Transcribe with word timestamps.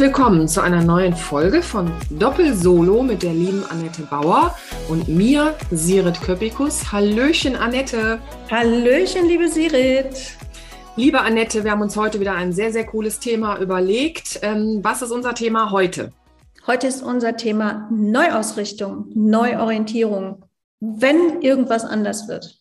Willkommen 0.00 0.48
zu 0.48 0.62
einer 0.62 0.82
neuen 0.82 1.14
Folge 1.14 1.60
von 1.60 1.92
Doppel 2.08 2.54
Solo 2.54 3.02
mit 3.02 3.22
der 3.22 3.34
lieben 3.34 3.62
Annette 3.68 4.00
Bauer 4.00 4.56
und 4.88 5.08
mir, 5.08 5.54
Sirit 5.70 6.22
Köpikus. 6.22 6.90
Hallöchen, 6.90 7.54
Annette. 7.54 8.18
Hallöchen, 8.50 9.26
liebe 9.26 9.48
Sirit. 9.48 10.38
Liebe 10.96 11.20
Annette, 11.20 11.64
wir 11.64 11.70
haben 11.72 11.82
uns 11.82 11.98
heute 11.98 12.18
wieder 12.18 12.34
ein 12.34 12.54
sehr, 12.54 12.72
sehr 12.72 12.86
cooles 12.86 13.18
Thema 13.18 13.58
überlegt. 13.58 14.38
Ähm, 14.40 14.80
was 14.82 15.02
ist 15.02 15.10
unser 15.10 15.34
Thema 15.34 15.70
heute? 15.70 16.14
Heute 16.66 16.86
ist 16.86 17.02
unser 17.02 17.36
Thema 17.36 17.86
Neuausrichtung, 17.90 19.10
Neuorientierung, 19.14 20.46
wenn 20.80 21.42
irgendwas 21.42 21.84
anders 21.84 22.26
wird. 22.26 22.59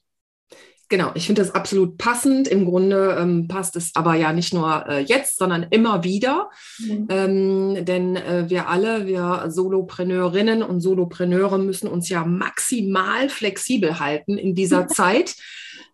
Genau, 0.90 1.12
ich 1.14 1.28
finde 1.28 1.44
das 1.44 1.54
absolut 1.54 2.00
passend. 2.00 2.48
Im 2.48 2.66
Grunde 2.66 3.16
ähm, 3.20 3.48
passt 3.48 3.76
es 3.76 3.92
aber 3.94 4.16
ja 4.16 4.34
nicht 4.34 4.56
nur 4.56 4.88
äh, 4.88 5.02
jetzt, 5.02 5.38
sondern 5.38 5.68
immer 5.70 6.04
wieder. 6.04 6.50
Mhm. 6.80 7.08
Ähm, 7.10 7.86
denn 7.86 8.16
äh, 8.16 8.50
wir 8.50 8.68
alle, 8.68 9.06
wir 9.06 9.46
Solopreneurinnen 9.50 10.64
und 10.64 10.82
Solopreneure 10.82 11.60
müssen 11.60 11.88
uns 11.88 12.10
ja 12.10 12.26
maximal 12.26 13.30
flexibel 13.30 14.00
halten 14.00 14.40
in 14.40 14.56
dieser 14.56 14.88
Zeit. 14.90 15.36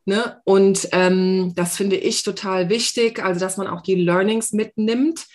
Ne? 0.06 0.38
Und 0.46 0.88
ähm, 0.94 1.52
das 1.56 1.76
finde 1.76 1.98
ich 1.98 2.24
total 2.24 2.70
wichtig, 2.70 3.22
also 3.22 3.42
dass 3.42 3.58
man 3.58 3.68
auch 3.68 3.82
die 3.82 3.96
Learnings 3.96 4.54
mitnimmt 4.54 5.26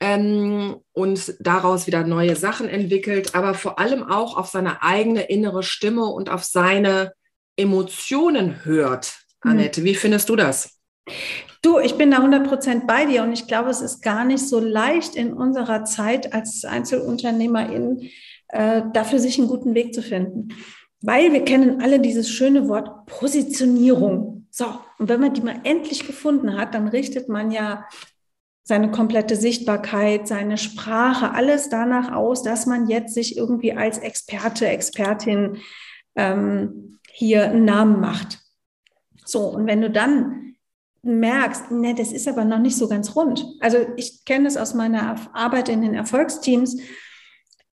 ähm, 0.00 0.76
und 0.92 1.34
daraus 1.38 1.86
wieder 1.86 2.06
neue 2.06 2.34
Sachen 2.34 2.68
entwickelt, 2.68 3.34
aber 3.34 3.52
vor 3.52 3.78
allem 3.78 4.04
auch 4.04 4.38
auf 4.38 4.48
seine 4.48 4.82
eigene 4.82 5.24
innere 5.24 5.62
Stimme 5.62 6.06
und 6.06 6.30
auf 6.30 6.44
seine 6.44 7.12
Emotionen 7.56 8.64
hört. 8.64 9.18
Hm. 9.42 9.52
Annette, 9.52 9.84
wie 9.84 9.94
findest 9.94 10.28
du 10.28 10.36
das? 10.36 10.78
Du, 11.62 11.78
ich 11.78 11.94
bin 11.96 12.10
da 12.10 12.18
100 12.18 12.86
bei 12.86 13.06
dir 13.06 13.22
und 13.22 13.32
ich 13.32 13.46
glaube, 13.46 13.70
es 13.70 13.80
ist 13.80 14.02
gar 14.02 14.24
nicht 14.24 14.46
so 14.46 14.58
leicht 14.58 15.14
in 15.14 15.32
unserer 15.32 15.84
Zeit 15.84 16.32
als 16.32 16.64
Einzelunternehmerin 16.64 18.10
äh, 18.48 18.82
dafür 18.92 19.18
sich 19.18 19.38
einen 19.38 19.48
guten 19.48 19.74
Weg 19.74 19.94
zu 19.94 20.02
finden. 20.02 20.48
Weil 21.00 21.32
wir 21.32 21.44
kennen 21.44 21.80
alle 21.80 22.00
dieses 22.00 22.30
schöne 22.30 22.68
Wort 22.68 23.06
Positionierung. 23.06 24.46
So, 24.50 24.66
und 24.98 25.08
wenn 25.08 25.20
man 25.20 25.34
die 25.34 25.40
mal 25.40 25.60
endlich 25.64 26.06
gefunden 26.06 26.56
hat, 26.56 26.74
dann 26.74 26.88
richtet 26.88 27.28
man 27.28 27.50
ja 27.50 27.86
seine 28.64 28.90
komplette 28.90 29.34
Sichtbarkeit, 29.34 30.28
seine 30.28 30.58
Sprache, 30.58 31.32
alles 31.32 31.68
danach 31.68 32.12
aus, 32.12 32.42
dass 32.42 32.66
man 32.66 32.88
jetzt 32.88 33.14
sich 33.14 33.36
irgendwie 33.36 33.72
als 33.72 33.98
Experte, 33.98 34.68
Expertin 34.68 35.58
ähm, 36.14 36.98
hier 37.12 37.44
einen 37.44 37.64
Namen 37.64 38.00
macht. 38.00 38.38
So, 39.24 39.48
und 39.48 39.66
wenn 39.66 39.80
du 39.80 39.90
dann 39.90 40.54
merkst, 41.02 41.70
ne, 41.70 41.94
das 41.94 42.12
ist 42.12 42.28
aber 42.28 42.44
noch 42.44 42.58
nicht 42.58 42.76
so 42.76 42.88
ganz 42.88 43.14
rund. 43.16 43.44
Also 43.60 43.78
ich 43.96 44.24
kenne 44.24 44.48
es 44.48 44.56
aus 44.56 44.74
meiner 44.74 45.16
Arbeit 45.34 45.68
in 45.68 45.82
den 45.82 45.94
Erfolgsteams, 45.94 46.76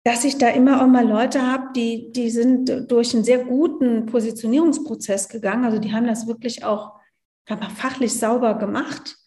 dass 0.04 0.24
ich 0.24 0.38
da 0.38 0.48
immer 0.50 0.82
auch 0.82 0.88
mal 0.88 1.06
Leute 1.06 1.42
habe, 1.42 1.66
die, 1.76 2.12
die 2.14 2.30
sind 2.30 2.90
durch 2.90 3.14
einen 3.14 3.26
sehr 3.26 3.44
guten 3.44 4.06
Positionierungsprozess 4.06 5.28
gegangen. 5.28 5.66
Also 5.66 5.80
die 5.80 5.92
haben 5.92 6.08
das 6.08 6.28
wirklich 6.28 6.64
auch 6.64 6.94
fachlich 7.76 8.18
sauber 8.18 8.54
gemacht. 8.56 9.18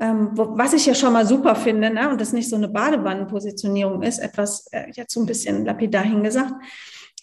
Ähm, 0.00 0.30
was 0.32 0.72
ich 0.72 0.86
ja 0.86 0.94
schon 0.94 1.12
mal 1.12 1.26
super 1.26 1.54
finde, 1.54 1.90
ne? 1.90 2.10
und 2.10 2.20
das 2.20 2.32
nicht 2.32 2.48
so 2.48 2.56
eine 2.56 2.68
Badewannenpositionierung 2.68 4.02
ist, 4.02 4.18
etwas 4.18 4.66
äh, 4.72 4.90
jetzt 4.92 5.12
so 5.12 5.20
ein 5.20 5.26
bisschen 5.26 5.64
lapidar 5.64 6.02
hingesagt. 6.02 6.54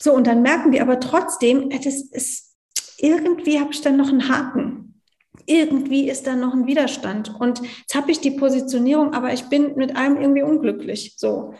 So, 0.01 0.13
und 0.13 0.25
dann 0.25 0.41
merken 0.41 0.72
die 0.72 0.81
aber 0.81 1.00
trotzdem, 1.00 1.69
äh, 1.69 1.79
das 1.79 2.01
ist, 2.01 2.56
irgendwie 2.97 3.59
habe 3.59 3.72
ich 3.72 3.81
dann 3.81 3.97
noch 3.97 4.09
einen 4.09 4.29
Haken. 4.29 5.00
Irgendwie 5.45 6.09
ist 6.09 6.25
da 6.25 6.35
noch 6.35 6.53
ein 6.53 6.66
Widerstand. 6.66 7.39
Und 7.39 7.62
jetzt 7.62 7.94
habe 7.94 8.11
ich 8.11 8.19
die 8.19 8.31
Positionierung, 8.31 9.13
aber 9.13 9.31
ich 9.31 9.44
bin 9.44 9.75
mit 9.75 9.95
allem 9.95 10.19
irgendwie 10.19 10.41
unglücklich. 10.41 11.13
So. 11.17 11.53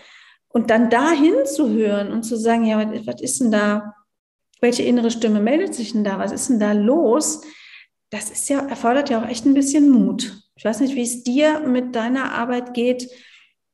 Und 0.48 0.72
dann 0.72 0.90
dahin 0.90 1.46
zu 1.46 1.70
hören 1.70 2.12
und 2.12 2.24
zu 2.24 2.36
sagen, 2.36 2.66
ja, 2.66 2.80
was, 2.80 3.06
was 3.06 3.22
ist 3.22 3.42
denn 3.42 3.52
da? 3.52 3.94
Welche 4.60 4.84
innere 4.84 5.12
Stimme 5.12 5.40
meldet 5.40 5.76
sich 5.76 5.92
denn 5.92 6.04
da? 6.04 6.18
Was 6.18 6.32
ist 6.32 6.50
denn 6.50 6.60
da 6.60 6.72
los? 6.72 7.42
Das 8.10 8.32
ist 8.32 8.50
ja, 8.50 8.60
erfordert 8.68 9.12
ja 9.12 9.22
auch 9.22 9.30
echt 9.30 9.46
ein 9.46 9.54
bisschen 9.54 9.90
Mut. 9.90 10.42
Ich 10.56 10.66
weiß 10.66 10.80
nicht, 10.80 10.96
wie 10.96 11.04
es 11.04 11.24
dir 11.24 11.60
mit 11.60 11.96
deiner 11.96 12.34
Arbeit 12.34 12.74
geht, 12.74 13.08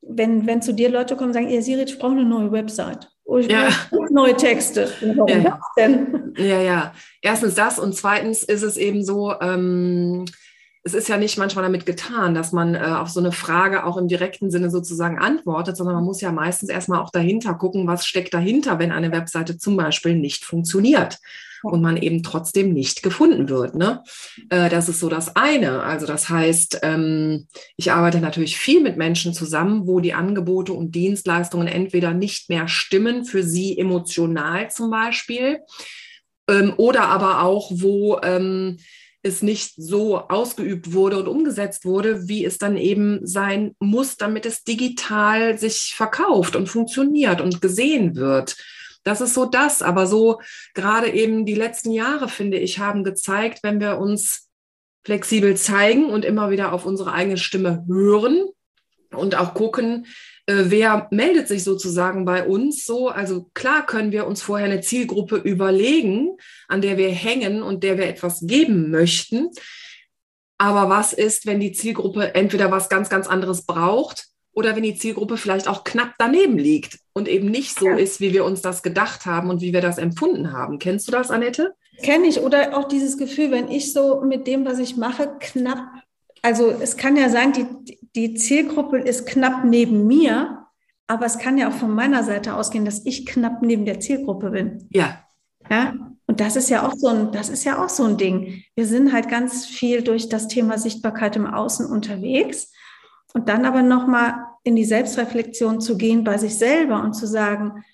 wenn, 0.02 0.46
wenn 0.46 0.62
zu 0.62 0.74
dir 0.74 0.90
Leute 0.90 1.16
kommen 1.16 1.30
und 1.30 1.34
sagen, 1.34 1.50
ihr 1.50 1.64
Sirit, 1.64 1.90
ich 1.90 2.00
brauche 2.00 2.12
eine 2.12 2.26
neue 2.26 2.52
Website. 2.52 3.10
Oh, 3.28 3.38
ich 3.38 3.52
ja. 3.52 3.70
neue 4.10 4.38
Texte. 4.38 4.90
Warum 5.02 5.28
ja. 5.28 5.40
das 5.40 5.60
denn? 5.78 6.34
Ja, 6.38 6.62
ja. 6.62 6.94
Erstens 7.22 7.56
das 7.56 7.78
und 7.78 7.94
zweitens 7.94 8.42
ist 8.42 8.64
es 8.64 8.78
eben 8.78 9.04
so, 9.04 9.34
ähm, 9.42 10.24
es 10.84 10.94
ist 10.94 11.10
ja 11.10 11.18
nicht 11.18 11.38
manchmal 11.38 11.66
damit 11.66 11.86
getan, 11.86 12.34
dass 12.34 12.54
man 12.54 12.74
äh, 12.74 12.80
auf 12.80 13.10
so 13.10 13.20
eine 13.20 13.34
Frage 13.34 13.84
auch 13.84 13.98
im 13.98 14.08
direkten 14.08 14.50
Sinne 14.50 14.70
sozusagen 14.70 15.20
antwortet, 15.20 15.76
sondern 15.76 15.96
man 15.96 16.06
muss 16.06 16.22
ja 16.22 16.32
meistens 16.32 16.70
erstmal 16.70 17.02
auch 17.02 17.12
dahinter 17.12 17.54
gucken, 17.56 17.86
was 17.86 18.08
steckt 18.08 18.34
dahinter, 18.34 18.80
wenn 18.80 18.94
eine 18.94 19.12
Webseite 19.12 19.58
zum 19.58 19.76
Beispiel 19.76 20.16
nicht 20.16 20.46
funktioniert 20.46 21.20
und 21.64 21.82
man 21.82 21.98
eben 21.98 22.24
trotzdem 22.24 22.74
nicht 22.74 23.04
gefunden 23.04 23.50
wird. 23.50 23.76
Ne? 23.76 24.04
Äh, 24.50 24.70
das 24.70 24.90
ist 24.90 25.00
so 25.00 25.10
das 25.10 25.36
eine. 25.36 25.84
Also 25.84 26.06
das 26.06 26.30
heißt, 26.30 26.80
ähm, 26.84 27.48
ich 27.76 27.92
arbeite 27.92 28.20
natürlich 28.20 28.58
viel 28.58 28.82
mit 28.82 28.98
Menschen 28.98 29.34
zusammen, 29.34 29.88
wo 29.88 30.00
die 30.00 30.14
Angebote 30.14 30.74
und 30.74 30.96
Dienstleistungen 30.96 31.68
entweder 31.68 32.14
nicht 32.14 32.50
mehr 32.50 32.68
stimmen 32.68 33.26
für 33.26 33.44
sie 33.44 33.78
emotional 33.78 34.70
zum 34.72 34.90
Beispiel 34.90 35.60
ähm, 36.50 36.74
oder 36.78 37.08
aber 37.10 37.44
auch, 37.44 37.70
wo 37.74 38.20
ähm, 38.24 38.78
es 39.24 39.42
nicht 39.42 39.74
so 39.76 40.20
ausgeübt 40.20 40.94
wurde 40.94 41.18
und 41.20 41.28
umgesetzt 41.28 41.86
wurde, 41.86 42.28
wie 42.28 42.46
es 42.46 42.58
dann 42.58 42.78
eben 42.78 43.26
sein 43.26 43.76
muss, 43.80 44.18
damit 44.18 44.46
es 44.46 44.64
digital 44.64 45.58
sich 45.58 45.94
verkauft 45.96 46.56
und 46.56 46.68
funktioniert 46.68 47.42
und 47.42 47.62
gesehen 47.62 48.16
wird. 48.16 48.56
Das 49.08 49.22
ist 49.22 49.34
so 49.34 49.46
das. 49.46 49.82
Aber 49.82 50.06
so 50.06 50.42
gerade 50.74 51.10
eben 51.10 51.46
die 51.46 51.56
letzten 51.56 51.92
Jahre, 51.92 52.28
finde 52.28 52.58
ich, 52.58 52.80
haben 52.80 53.06
gezeigt, 53.06 53.60
wenn 53.64 53.80
wir 53.80 53.98
uns 54.00 54.50
flexibel 55.06 55.56
zeigen 55.56 56.10
und 56.10 56.26
immer 56.26 56.52
wieder 56.52 56.74
auf 56.74 56.86
unsere 56.86 57.14
eigene 57.14 57.38
Stimme 57.38 57.86
hören 57.88 58.50
und 59.12 59.36
auch 59.36 59.54
gucken, 59.54 60.06
äh, 60.46 60.66
wer 60.66 61.08
meldet 61.12 61.48
sich 61.48 61.64
sozusagen 61.64 62.26
bei 62.26 62.46
uns 62.46 62.84
so. 62.84 63.08
Also 63.08 63.50
klar 63.54 63.86
können 63.86 64.12
wir 64.12 64.28
uns 64.28 64.42
vorher 64.42 64.66
eine 64.66 64.82
Zielgruppe 64.82 65.38
überlegen, 65.38 66.36
an 66.68 66.82
der 66.82 66.98
wir 66.98 67.10
hängen 67.10 67.64
und 67.64 67.84
der 67.84 67.98
wir 67.98 68.08
etwas 68.08 68.42
geben 68.42 68.92
möchten. 68.92 69.52
Aber 70.58 70.90
was 70.90 71.14
ist, 71.14 71.46
wenn 71.46 71.62
die 71.62 71.72
Zielgruppe 71.72 72.36
entweder 72.36 72.72
was 72.72 72.90
ganz, 72.90 73.10
ganz 73.10 73.28
anderes 73.28 73.66
braucht 73.66 74.28
oder 74.58 74.76
wenn 74.76 74.82
die 74.82 74.96
Zielgruppe 74.96 75.38
vielleicht 75.38 75.68
auch 75.68 75.84
knapp 75.84 76.16
daneben 76.18 76.58
liegt 76.58 76.98
und 77.14 77.28
eben 77.28 77.52
nicht 77.52 77.78
so 77.78 77.90
ja. 77.90 77.96
ist, 77.96 78.20
wie 78.22 78.34
wir 78.34 78.44
uns 78.44 78.64
das 78.64 78.82
gedacht 78.82 79.28
haben 79.28 79.52
und 79.52 79.62
wie 79.62 79.72
wir 79.72 79.82
das 79.82 80.00
empfunden 80.00 80.52
haben. 80.52 80.80
Kennst 80.80 81.08
du 81.08 81.12
das, 81.12 81.30
Annette? 81.30 81.76
Kenne 82.02 82.26
ich. 82.26 82.42
Oder 82.42 82.76
auch 82.76 82.88
dieses 82.88 83.20
Gefühl, 83.20 83.52
wenn 83.52 83.70
ich 83.70 83.94
so 83.94 84.22
mit 84.22 84.48
dem, 84.48 84.66
was 84.66 84.80
ich 84.80 84.98
mache, 84.98 85.32
knapp, 85.40 85.84
also 86.42 86.72
es 86.72 86.98
kann 86.98 87.16
ja 87.16 87.30
sein, 87.30 87.54
die, 87.54 88.00
die 88.16 88.34
Zielgruppe 88.34 88.98
ist 88.98 89.28
knapp 89.28 89.64
neben 89.64 90.08
mir, 90.08 90.66
aber 91.06 91.28
es 91.28 91.38
kann 91.38 91.60
ja 91.60 91.70
auch 91.70 91.76
von 91.76 91.92
meiner 91.92 92.24
Seite 92.24 92.56
ausgehen, 92.56 92.84
dass 92.84 93.06
ich 93.06 93.28
knapp 93.28 93.62
neben 93.62 93.86
der 93.86 94.00
Zielgruppe 94.00 94.50
bin. 94.50 94.88
Ja. 94.90 95.20
Ja. 95.70 95.94
Und 96.26 96.40
das 96.40 96.56
ist 96.56 96.72
ja 96.72 96.88
auch 96.88 96.94
so 96.98 97.10
ein, 97.10 97.32
das 97.32 97.50
ist 97.50 97.64
ja 97.64 97.86
auch 97.86 97.90
so 97.90 98.06
ein 98.06 98.18
Ding. 98.18 98.64
Wir 98.74 98.88
sind 98.88 99.14
halt 99.14 99.30
ganz 99.30 99.68
viel 99.68 100.02
durch 100.02 100.30
das 100.30 100.48
Thema 100.48 100.80
Sichtbarkeit 100.80 101.36
im 101.36 101.46
Außen 101.46 101.86
unterwegs. 101.86 102.72
Und 103.34 103.50
dann 103.50 103.66
aber 103.66 103.84
nochmal 103.84 104.47
in 104.68 104.76
die 104.76 104.86
Selbstreflexion 104.86 105.80
zu 105.80 105.98
gehen 105.98 106.26
bei 106.26 106.38
sich 106.38 106.58
selber 106.58 107.02
und 107.02 107.14
zu 107.14 107.26
sagen, 107.26 107.86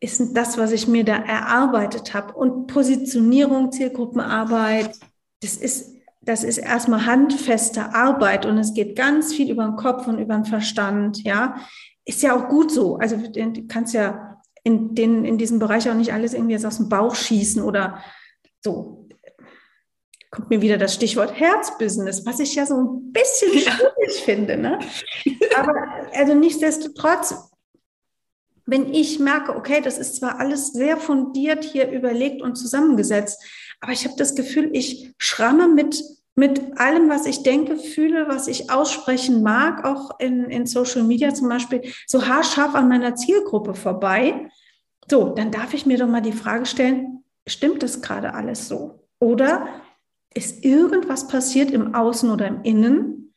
ist 0.00 0.36
das, 0.36 0.58
was 0.58 0.70
ich 0.72 0.86
mir 0.86 1.04
da 1.04 1.16
erarbeitet 1.16 2.12
habe 2.12 2.34
und 2.34 2.66
Positionierung, 2.66 3.72
Zielgruppenarbeit, 3.72 4.98
das 5.40 5.56
ist, 5.56 5.94
das 6.20 6.44
ist 6.44 6.58
erstmal 6.58 7.06
handfeste 7.06 7.94
Arbeit 7.94 8.44
und 8.44 8.58
es 8.58 8.74
geht 8.74 8.96
ganz 8.96 9.32
viel 9.32 9.50
über 9.50 9.64
den 9.64 9.76
Kopf 9.76 10.06
und 10.06 10.18
über 10.18 10.34
den 10.34 10.44
Verstand, 10.44 11.22
ja. 11.24 11.56
Ist 12.04 12.22
ja 12.22 12.36
auch 12.36 12.48
gut 12.48 12.72
so. 12.72 12.96
Also 12.96 13.16
du 13.16 13.66
kannst 13.68 13.94
ja 13.94 14.40
in, 14.64 14.94
den, 14.96 15.24
in 15.24 15.38
diesem 15.38 15.60
Bereich 15.60 15.88
auch 15.88 15.94
nicht 15.94 16.12
alles 16.12 16.34
irgendwie 16.34 16.56
aus 16.56 16.76
dem 16.76 16.88
Bauch 16.88 17.14
schießen 17.14 17.62
oder 17.62 17.98
so. 18.60 19.01
Kommt 20.32 20.48
mir 20.48 20.62
wieder 20.62 20.78
das 20.78 20.94
Stichwort 20.94 21.38
Herzbusiness, 21.38 22.24
was 22.24 22.40
ich 22.40 22.54
ja 22.54 22.64
so 22.64 22.74
ein 22.74 23.12
bisschen 23.12 23.52
schwierig 23.52 24.22
finde. 24.24 24.56
Ne? 24.56 24.78
Aber 25.56 25.74
also 26.14 26.34
nichtsdestotrotz, 26.34 27.34
wenn 28.64 28.92
ich 28.92 29.18
merke, 29.18 29.54
okay, 29.54 29.82
das 29.82 29.98
ist 29.98 30.16
zwar 30.16 30.40
alles 30.40 30.72
sehr 30.72 30.96
fundiert 30.96 31.64
hier 31.64 31.90
überlegt 31.90 32.40
und 32.40 32.56
zusammengesetzt, 32.56 33.44
aber 33.80 33.92
ich 33.92 34.04
habe 34.04 34.14
das 34.16 34.34
Gefühl, 34.34 34.70
ich 34.72 35.12
schramme 35.18 35.68
mit, 35.68 36.02
mit 36.34 36.78
allem, 36.78 37.10
was 37.10 37.26
ich 37.26 37.42
denke, 37.42 37.76
fühle, 37.76 38.26
was 38.26 38.48
ich 38.48 38.70
aussprechen 38.70 39.42
mag, 39.42 39.84
auch 39.84 40.18
in, 40.18 40.44
in 40.44 40.64
Social 40.64 41.02
Media 41.02 41.34
zum 41.34 41.50
Beispiel, 41.50 41.82
so 42.06 42.26
haarscharf 42.26 42.74
an 42.74 42.88
meiner 42.88 43.16
Zielgruppe 43.16 43.74
vorbei. 43.74 44.48
So, 45.10 45.30
dann 45.30 45.50
darf 45.50 45.74
ich 45.74 45.84
mir 45.84 45.98
doch 45.98 46.06
mal 46.06 46.22
die 46.22 46.32
Frage 46.32 46.64
stellen, 46.64 47.22
stimmt 47.46 47.82
das 47.82 48.00
gerade 48.00 48.32
alles 48.32 48.68
so? 48.68 49.08
Oder 49.18 49.82
ist 50.34 50.64
irgendwas 50.64 51.28
passiert 51.28 51.70
im 51.70 51.94
Außen 51.94 52.30
oder 52.30 52.46
im 52.46 52.62
Innen, 52.62 53.34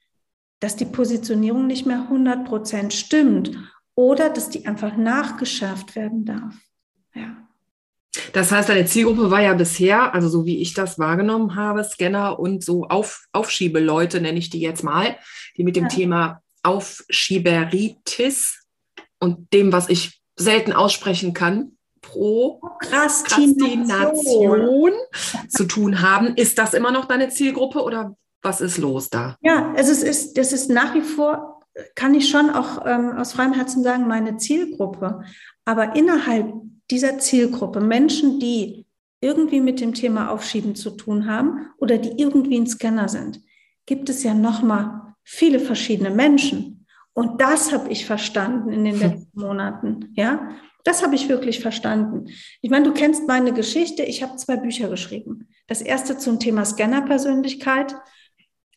dass 0.60 0.76
die 0.76 0.86
Positionierung 0.86 1.68
nicht 1.68 1.86
mehr 1.86 2.04
100 2.04 2.46
Prozent 2.46 2.94
stimmt 2.94 3.52
oder 3.96 4.30
dass 4.30 4.50
die 4.50 4.66
einfach 4.66 4.98
nachgeschärft 4.98 5.96
werden 5.96 6.26
darf? 6.26 6.56
Ja. 7.14 7.38
Das 8.34 8.52
heißt, 8.52 8.70
deine 8.70 8.86
Zielgruppe 8.86 9.32
war 9.32 9.42
ja 9.42 9.54
bisher, 9.54 10.14
also 10.14 10.30
so 10.30 10.46
wie 10.46 10.62
ich 10.62 10.74
das 10.74 11.00
wahrgenommen 11.00 11.56
habe, 11.56 11.84
Scanner 11.84 12.40
und 12.40 12.64
so 12.64 12.86
Auf, 12.86 13.26
Aufschiebeleute, 13.32 14.22
nenne 14.22 14.40
ich 14.40 14.50
die 14.50 14.60
jetzt 14.60 14.84
mal, 14.84 15.18
die 15.58 15.64
mit 15.64 15.76
dem 15.76 15.86
ja. 15.86 15.90
Thema 15.90 16.42
Aufschieberitis 16.64 18.66
und 19.20 19.52
dem, 19.54 19.72
was 19.72 19.90
ich 19.90 20.22
selten 20.36 20.74
aussprechen 20.74 21.34
kann, 21.34 21.75
Prokrastination 22.06 24.92
zu 25.48 25.66
tun 25.66 26.02
haben. 26.02 26.36
Ist 26.36 26.58
das 26.58 26.74
immer 26.74 26.92
noch 26.92 27.06
deine 27.06 27.30
Zielgruppe 27.30 27.84
oder 27.84 28.18
was 28.42 28.60
ist 28.62 28.78
los 28.78 29.10
da? 29.10 29.38
Ja, 29.42 29.74
also 29.76 29.92
es 29.92 30.02
ist, 30.04 30.38
das 30.38 30.54
ist 30.54 30.70
nach 30.70 30.94
wie 30.94 31.02
vor, 31.02 31.60
kann 31.96 32.14
ich 32.14 32.30
schon 32.30 32.50
auch 32.50 32.86
ähm, 32.86 33.18
aus 33.18 33.34
freiem 33.34 33.52
Herzen 33.54 33.84
sagen, 33.84 34.08
meine 34.08 34.38
Zielgruppe. 34.38 35.24
Aber 35.66 35.94
innerhalb 35.96 36.54
dieser 36.92 37.18
Zielgruppe, 37.20 37.82
Menschen, 37.82 38.40
die 38.40 38.86
irgendwie 39.20 39.62
mit 39.62 39.82
dem 39.82 39.96
Thema 39.96 40.30
Aufschieben 40.30 40.76
zu 40.76 40.92
tun 40.92 41.28
haben 41.28 41.68
oder 41.78 41.98
die 41.98 42.22
irgendwie 42.22 42.60
ein 42.60 42.68
Scanner 42.68 43.10
sind, 43.10 43.42
gibt 43.86 44.10
es 44.10 44.24
ja 44.24 44.34
nochmal 44.34 45.14
viele 45.24 45.60
verschiedene 45.60 46.12
Menschen. 46.12 46.86
Und 47.14 47.42
das 47.42 47.72
habe 47.72 47.90
ich 47.90 48.06
verstanden 48.06 48.72
in 48.72 48.86
den 48.86 49.00
letzten 49.00 49.40
Monaten. 49.40 50.14
Ja, 50.16 50.50
das 50.86 51.04
habe 51.04 51.16
ich 51.16 51.28
wirklich 51.28 51.60
verstanden. 51.60 52.28
Ich 52.62 52.70
meine, 52.70 52.86
du 52.86 52.94
kennst 52.94 53.28
meine 53.28 53.54
Geschichte. 53.54 54.04
Ich 54.04 54.22
habe 54.22 54.38
zwei 54.38 54.56
Bücher 54.56 54.88
geschrieben. 54.88 55.50
Das 55.68 55.82
erste 55.82 56.18
zum 56.18 56.40
Thema 56.40 56.64
Scanner-Persönlichkeit. 56.64 57.96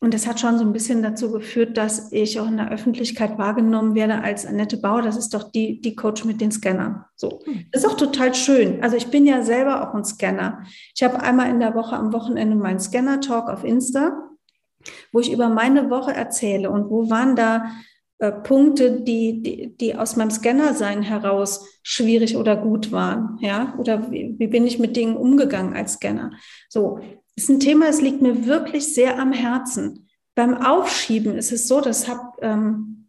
Und 0.01 0.13
das 0.13 0.25
hat 0.25 0.39
schon 0.39 0.57
so 0.57 0.65
ein 0.65 0.73
bisschen 0.73 1.03
dazu 1.03 1.31
geführt, 1.31 1.77
dass 1.77 2.11
ich 2.11 2.39
auch 2.39 2.47
in 2.47 2.57
der 2.57 2.71
Öffentlichkeit 2.71 3.37
wahrgenommen 3.37 3.93
werde 3.93 4.23
als 4.23 4.45
Annette 4.45 4.77
Bauer. 4.77 5.03
Das 5.03 5.17
ist 5.17 5.35
doch 5.35 5.51
die, 5.51 5.81
die 5.81 5.95
Coach 5.95 6.25
mit 6.25 6.41
den 6.41 6.51
Scannern. 6.51 7.05
So. 7.15 7.41
Hm. 7.43 7.65
Das 7.71 7.83
ist 7.83 7.89
auch 7.89 7.97
total 7.97 8.33
schön. 8.33 8.81
Also 8.81 8.95
ich 8.95 9.07
bin 9.07 9.27
ja 9.27 9.43
selber 9.43 9.87
auch 9.87 9.93
ein 9.93 10.03
Scanner. 10.03 10.63
Ich 10.95 11.03
habe 11.03 11.19
einmal 11.21 11.49
in 11.49 11.59
der 11.59 11.75
Woche 11.75 11.95
am 11.95 12.11
Wochenende 12.11 12.55
meinen 12.55 12.79
Scanner-Talk 12.79 13.49
auf 13.49 13.63
Insta, 13.63 14.17
wo 15.11 15.19
ich 15.19 15.31
über 15.31 15.49
meine 15.49 15.91
Woche 15.91 16.13
erzähle 16.13 16.71
und 16.71 16.89
wo 16.89 17.11
waren 17.11 17.35
da 17.35 17.69
äh, 18.19 18.31
Punkte, 18.31 19.01
die, 19.01 19.41
die, 19.41 19.77
die 19.77 19.95
aus 19.95 20.17
meinem 20.17 20.29
Scanner-Sein 20.29 21.01
heraus 21.01 21.65
schwierig 21.83 22.35
oder 22.35 22.57
gut 22.57 22.91
waren, 22.91 23.37
ja, 23.39 23.73
oder 23.77 24.11
wie, 24.11 24.35
wie 24.37 24.47
bin 24.47 24.67
ich 24.67 24.77
mit 24.77 24.97
Dingen 24.97 25.15
umgegangen 25.15 25.73
als 25.73 25.93
Scanner. 25.93 26.31
So, 26.67 26.99
ist 27.37 27.49
ein 27.49 27.61
Thema, 27.61 27.87
es 27.87 28.01
liegt 28.01 28.21
mir 28.21 28.45
wirklich 28.45 28.93
sehr 28.93 29.17
am 29.19 29.31
Herzen. 29.31 30.09
Beim 30.35 30.53
Aufschieben 30.53 31.37
ist 31.37 31.53
es 31.53 31.69
so, 31.69 31.79
dass 31.79 32.09
hab, 32.09 32.37
ähm, 32.41 33.07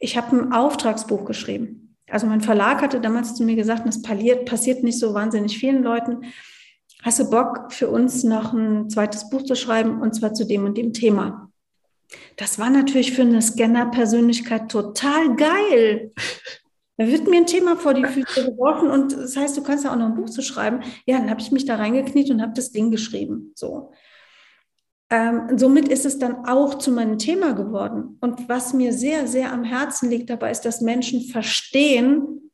ich 0.00 0.16
habe 0.16 0.36
ein 0.36 0.52
Auftragsbuch 0.52 1.24
geschrieben. 1.24 1.96
Also 2.10 2.26
mein 2.26 2.40
Verlag 2.40 2.82
hatte 2.82 3.00
damals 3.00 3.36
zu 3.36 3.44
mir 3.44 3.54
gesagt, 3.54 3.86
das 3.86 4.02
passiert, 4.02 4.82
nicht 4.82 4.98
so 4.98 5.14
wahnsinnig 5.14 5.56
vielen 5.58 5.84
Leuten. 5.84 6.24
Hast 7.02 7.20
du 7.20 7.30
Bock 7.30 7.72
für 7.72 7.88
uns 7.88 8.24
noch 8.24 8.52
ein 8.52 8.90
zweites 8.90 9.30
Buch 9.30 9.44
zu 9.44 9.54
schreiben 9.54 10.00
und 10.02 10.14
zwar 10.14 10.34
zu 10.34 10.44
dem 10.44 10.64
und 10.64 10.76
dem 10.76 10.92
Thema? 10.92 11.47
Das 12.36 12.58
war 12.58 12.70
natürlich 12.70 13.12
für 13.12 13.22
eine 13.22 13.42
Scanner-Persönlichkeit 13.42 14.70
total 14.70 15.36
geil. 15.36 16.12
Da 16.96 17.06
wird 17.06 17.28
mir 17.28 17.36
ein 17.36 17.46
Thema 17.46 17.76
vor 17.76 17.94
die 17.94 18.04
Füße 18.04 18.44
geworfen 18.44 18.90
und 18.90 19.12
das 19.12 19.36
heißt, 19.36 19.56
du 19.56 19.62
kannst 19.62 19.84
ja 19.84 19.92
auch 19.92 19.96
noch 19.96 20.06
ein 20.06 20.16
Buch 20.16 20.30
zu 20.30 20.42
schreiben. 20.42 20.80
Ja, 21.06 21.18
dann 21.18 21.30
habe 21.30 21.40
ich 21.40 21.52
mich 21.52 21.64
da 21.64 21.76
reingekniet 21.76 22.30
und 22.30 22.42
habe 22.42 22.54
das 22.54 22.72
Ding 22.72 22.90
geschrieben. 22.90 23.52
So. 23.54 23.92
Ähm, 25.10 25.56
somit 25.56 25.88
ist 25.88 26.04
es 26.04 26.18
dann 26.18 26.44
auch 26.44 26.74
zu 26.74 26.90
meinem 26.90 27.18
Thema 27.18 27.52
geworden. 27.52 28.18
Und 28.20 28.48
was 28.48 28.74
mir 28.74 28.92
sehr, 28.92 29.28
sehr 29.28 29.52
am 29.52 29.64
Herzen 29.64 30.10
liegt 30.10 30.28
dabei, 30.28 30.50
ist, 30.50 30.62
dass 30.62 30.80
Menschen 30.80 31.22
verstehen, 31.22 32.50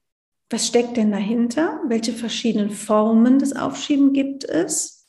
was 0.50 0.66
steckt 0.66 0.98
denn 0.98 1.10
dahinter? 1.10 1.80
Welche 1.86 2.12
verschiedenen 2.12 2.70
Formen 2.70 3.38
des 3.38 3.56
Aufschieben 3.56 4.12
gibt 4.12 4.44
es? 4.44 5.08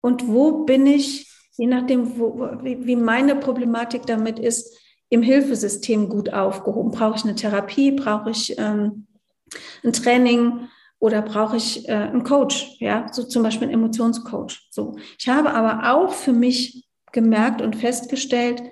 Und 0.00 0.28
wo 0.28 0.64
bin 0.64 0.86
ich 0.86 1.27
je 1.58 1.66
nachdem, 1.66 2.18
wo, 2.18 2.38
wie, 2.62 2.96
meine 2.96 3.34
Problematik 3.34 4.06
damit 4.06 4.38
ist, 4.38 4.78
im 5.10 5.22
Hilfesystem 5.22 6.08
gut 6.08 6.32
aufgehoben. 6.32 6.92
Brauche 6.92 7.16
ich 7.16 7.24
eine 7.24 7.34
Therapie? 7.34 7.92
Brauche 7.92 8.30
ich 8.30 8.56
ähm, 8.58 9.06
ein 9.82 9.92
Training? 9.92 10.68
Oder 11.00 11.22
brauche 11.22 11.56
ich 11.56 11.88
äh, 11.88 11.92
einen 11.92 12.24
Coach? 12.24 12.76
Ja, 12.78 13.12
so 13.12 13.24
zum 13.24 13.42
Beispiel 13.42 13.68
einen 13.68 13.74
Emotionscoach. 13.74 14.68
So. 14.70 14.96
Ich 15.18 15.28
habe 15.28 15.50
aber 15.50 15.92
auch 15.92 16.12
für 16.12 16.32
mich 16.32 16.86
gemerkt 17.12 17.60
und 17.60 17.74
festgestellt, 17.74 18.62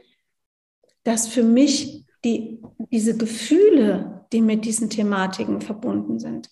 dass 1.02 1.26
für 1.26 1.42
mich 1.42 2.04
die, 2.24 2.60
diese 2.92 3.16
Gefühle, 3.16 4.26
die 4.32 4.42
mit 4.42 4.64
diesen 4.64 4.90
Thematiken 4.90 5.60
verbunden 5.60 6.18
sind, 6.18 6.50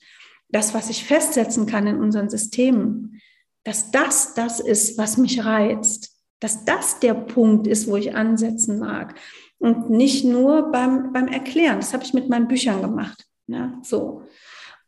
das, 0.48 0.74
was 0.74 0.90
ich 0.90 1.04
festsetzen 1.04 1.66
kann 1.66 1.86
in 1.86 1.98
unseren 1.98 2.30
Systemen, 2.30 3.20
dass 3.64 3.90
das 3.90 4.34
das 4.34 4.60
ist, 4.60 4.98
was 4.98 5.16
mich 5.16 5.44
reizt 5.44 6.13
dass 6.40 6.64
das 6.64 7.00
der 7.00 7.14
Punkt 7.14 7.66
ist, 7.66 7.88
wo 7.88 7.96
ich 7.96 8.14
ansetzen 8.14 8.78
mag. 8.78 9.14
Und 9.58 9.90
nicht 9.90 10.24
nur 10.24 10.70
beim, 10.70 11.12
beim 11.12 11.28
Erklären. 11.28 11.78
Das 11.78 11.94
habe 11.94 12.04
ich 12.04 12.12
mit 12.12 12.28
meinen 12.28 12.48
Büchern 12.48 12.82
gemacht. 12.82 13.26
Ja, 13.46 13.78
so. 13.82 14.22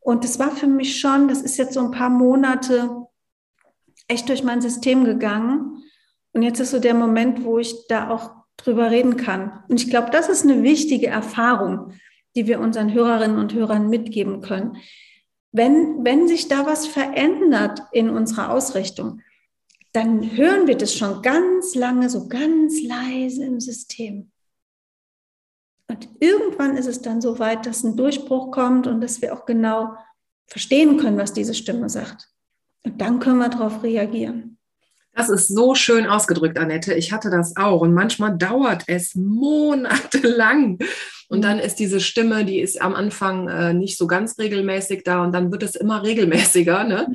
Und 0.00 0.24
das 0.24 0.38
war 0.38 0.50
für 0.50 0.66
mich 0.66 1.00
schon, 1.00 1.28
das 1.28 1.42
ist 1.42 1.56
jetzt 1.56 1.74
so 1.74 1.80
ein 1.80 1.90
paar 1.90 2.10
Monate 2.10 3.06
echt 4.08 4.28
durch 4.28 4.44
mein 4.44 4.60
System 4.60 5.04
gegangen. 5.04 5.82
Und 6.32 6.42
jetzt 6.42 6.60
ist 6.60 6.70
so 6.70 6.78
der 6.78 6.94
Moment, 6.94 7.44
wo 7.44 7.58
ich 7.58 7.86
da 7.88 8.10
auch 8.10 8.30
drüber 8.56 8.90
reden 8.90 9.16
kann. 9.16 9.64
Und 9.68 9.82
ich 9.82 9.90
glaube, 9.90 10.10
das 10.10 10.28
ist 10.28 10.44
eine 10.44 10.62
wichtige 10.62 11.08
Erfahrung, 11.08 11.92
die 12.34 12.46
wir 12.46 12.60
unseren 12.60 12.92
Hörerinnen 12.92 13.38
und 13.38 13.54
Hörern 13.54 13.88
mitgeben 13.88 14.42
können. 14.42 14.76
Wenn, 15.52 16.04
wenn 16.04 16.28
sich 16.28 16.48
da 16.48 16.66
was 16.66 16.86
verändert 16.86 17.80
in 17.92 18.10
unserer 18.10 18.50
Ausrichtung, 18.50 19.22
dann 19.96 20.36
hören 20.36 20.66
wir 20.66 20.76
das 20.76 20.94
schon 20.94 21.22
ganz 21.22 21.74
lange, 21.74 22.10
so 22.10 22.28
ganz 22.28 22.82
leise 22.82 23.44
im 23.44 23.60
System. 23.60 24.30
Und 25.88 26.06
irgendwann 26.20 26.76
ist 26.76 26.86
es 26.86 27.00
dann 27.00 27.22
so 27.22 27.38
weit, 27.38 27.64
dass 27.64 27.82
ein 27.82 27.96
Durchbruch 27.96 28.50
kommt 28.50 28.86
und 28.86 29.00
dass 29.00 29.22
wir 29.22 29.32
auch 29.32 29.46
genau 29.46 29.96
verstehen 30.46 30.98
können, 30.98 31.16
was 31.16 31.32
diese 31.32 31.54
Stimme 31.54 31.88
sagt. 31.88 32.28
Und 32.84 33.00
dann 33.00 33.20
können 33.20 33.38
wir 33.38 33.48
darauf 33.48 33.82
reagieren. 33.82 34.58
Das 35.14 35.30
ist 35.30 35.48
so 35.48 35.74
schön 35.74 36.06
ausgedrückt, 36.06 36.58
Annette. 36.58 36.92
Ich 36.92 37.10
hatte 37.10 37.30
das 37.30 37.56
auch. 37.56 37.80
Und 37.80 37.94
manchmal 37.94 38.36
dauert 38.36 38.84
es 38.88 39.14
monatelang. 39.14 40.78
Und 41.28 41.42
dann 41.42 41.58
ist 41.58 41.76
diese 41.76 42.00
Stimme, 42.00 42.44
die 42.44 42.60
ist 42.60 42.80
am 42.80 42.94
Anfang 42.94 43.48
äh, 43.48 43.74
nicht 43.74 43.98
so 43.98 44.06
ganz 44.06 44.38
regelmäßig 44.38 45.02
da 45.04 45.24
und 45.24 45.32
dann 45.32 45.50
wird 45.50 45.62
es 45.62 45.74
immer 45.74 46.02
regelmäßiger. 46.04 46.84
Ne? 46.84 47.12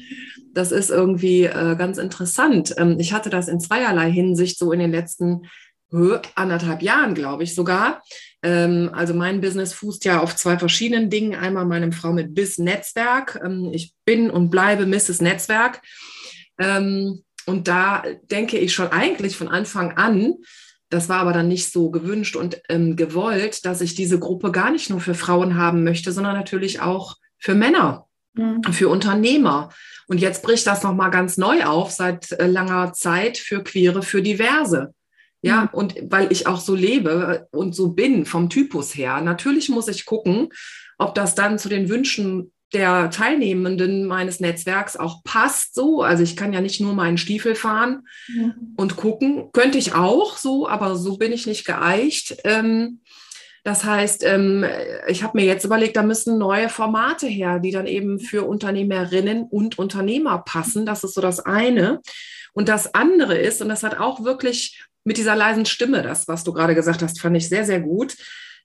Das 0.54 0.72
ist 0.72 0.90
irgendwie 0.90 1.46
äh, 1.46 1.76
ganz 1.78 1.98
interessant. 1.98 2.74
Ähm, 2.78 2.98
ich 3.00 3.14
hatte 3.14 3.30
das 3.30 3.48
in 3.48 3.60
zweierlei 3.60 4.12
Hinsicht 4.12 4.58
so 4.58 4.72
in 4.72 4.80
den 4.80 4.92
letzten 4.92 5.44
äh, 5.94 6.20
anderthalb 6.36 6.82
Jahren, 6.82 7.14
glaube 7.14 7.44
ich 7.44 7.56
sogar. 7.56 8.02
Ähm, 8.44 8.90
also 8.94 9.14
mein 9.14 9.42
Business 9.42 9.74
fußt 9.74 10.06
ja 10.06 10.20
auf 10.20 10.36
zwei 10.36 10.58
verschiedenen 10.58 11.10
Dingen. 11.10 11.36
Einmal 11.36 11.66
meinem 11.66 11.92
Frau 11.92 12.12
mit 12.12 12.34
Bis 12.34 12.58
Netzwerk. 12.58 13.40
Ähm, 13.44 13.70
ich 13.74 13.94
bin 14.06 14.30
und 14.30 14.50
bleibe 14.50 14.86
Mrs. 14.86 15.22
Netzwerk. 15.22 15.82
Ähm, 16.60 17.24
und 17.46 17.68
da 17.68 18.04
denke 18.30 18.58
ich 18.58 18.74
schon 18.74 18.92
eigentlich 18.92 19.36
von 19.36 19.48
Anfang 19.48 19.94
an, 19.98 20.36
das 20.92 21.08
war 21.10 21.20
aber 21.20 21.34
dann 21.34 21.48
nicht 21.48 21.72
so 21.72 21.90
gewünscht 21.90 22.36
und 22.36 22.62
ähm, 22.70 22.96
gewollt, 22.96 23.66
dass 23.66 23.82
ich 23.82 23.96
diese 23.96 24.20
Gruppe 24.20 24.52
gar 24.52 24.72
nicht 24.72 24.90
nur 24.90 25.00
für 25.00 25.16
Frauen 25.16 25.56
haben 25.56 25.84
möchte, 25.84 26.12
sondern 26.12 26.36
natürlich 26.36 26.82
auch 26.82 27.16
für 27.38 27.56
Männer, 27.56 28.08
mhm. 28.34 28.62
für 28.72 28.90
Unternehmer. 28.90 29.70
Und 30.08 30.20
jetzt 30.20 30.44
bricht 30.44 30.68
das 30.68 30.84
nochmal 30.84 31.10
ganz 31.10 31.38
neu 31.38 31.64
auf 31.64 31.92
seit 31.92 32.34
äh, 32.34 32.46
langer 32.46 32.92
Zeit 32.92 33.38
für 33.38 33.64
Queere, 33.64 34.04
für 34.04 34.22
Diverse. 34.22 34.94
Ja, 35.42 35.64
mhm. 35.64 35.70
und 35.72 35.96
weil 36.10 36.30
ich 36.30 36.46
auch 36.46 36.60
so 36.60 36.76
lebe 36.76 37.48
und 37.52 37.74
so 37.74 37.94
bin 37.94 38.26
vom 38.26 38.50
Typus 38.50 38.94
her. 38.94 39.22
Natürlich 39.22 39.70
muss 39.70 39.88
ich 39.88 40.06
gucken, 40.06 40.50
ob 40.98 41.16
das 41.16 41.36
dann 41.36 41.58
zu 41.58 41.70
den 41.70 41.88
Wünschen 41.88 42.52
der 42.74 43.10
Teilnehmenden 43.10 44.06
meines 44.06 44.40
Netzwerks 44.40 44.96
auch 44.96 45.24
passt 45.24 45.76
so. 45.76 46.02
Also 46.02 46.24
ich 46.24 46.36
kann 46.36 46.54
ja 46.54 46.62
nicht 46.62 46.80
nur 46.80 46.94
meinen 46.94 47.18
Stiefel 47.18 47.56
fahren 47.56 48.08
ja. 48.28 48.56
und 48.78 48.96
gucken. 48.96 49.52
Könnte 49.52 49.78
ich 49.78 49.94
auch 49.94 50.38
so, 50.38 50.68
aber 50.68 50.96
so 50.96 51.18
bin 51.18 51.34
ich 51.34 51.48
nicht 51.48 51.66
geeicht. 51.66 52.38
Ähm, 52.44 53.02
das 53.64 53.84
heißt, 53.84 54.24
ähm, 54.24 54.66
ich 55.08 55.22
habe 55.22 55.38
mir 55.38 55.46
jetzt 55.46 55.66
überlegt, 55.66 55.96
da 55.96 56.02
müssen 56.02 56.38
neue 56.38 56.70
Formate 56.70 57.28
her, 57.28 57.60
die 57.60 57.72
dann 57.72 57.86
eben 57.86 58.20
für 58.20 58.44
Unternehmerinnen 58.44 59.44
und 59.44 59.78
Unternehmer 59.78 60.40
passen. 60.40 60.86
Das 60.86 61.04
ist 61.04 61.14
so 61.14 61.22
das 61.22 61.40
eine. 61.42 62.02
Und 62.54 62.70
das 62.70 62.96
andere 62.96 63.38
ist, 63.38 63.62
und 63.62 63.70
das 63.70 63.84
hat 63.84 64.00
auch 64.00 64.24
wirklich 64.24 64.82
mit 65.04 65.18
dieser 65.18 65.36
leisen 65.36 65.66
Stimme, 65.66 66.02
das, 66.04 66.28
was 66.28 66.44
du 66.44 66.54
gerade 66.54 66.76
gesagt 66.76 67.02
hast, 67.02 67.20
fand 67.20 67.38
ich 67.38 67.50
sehr, 67.50 67.66
sehr 67.66 67.82
gut 67.82 68.16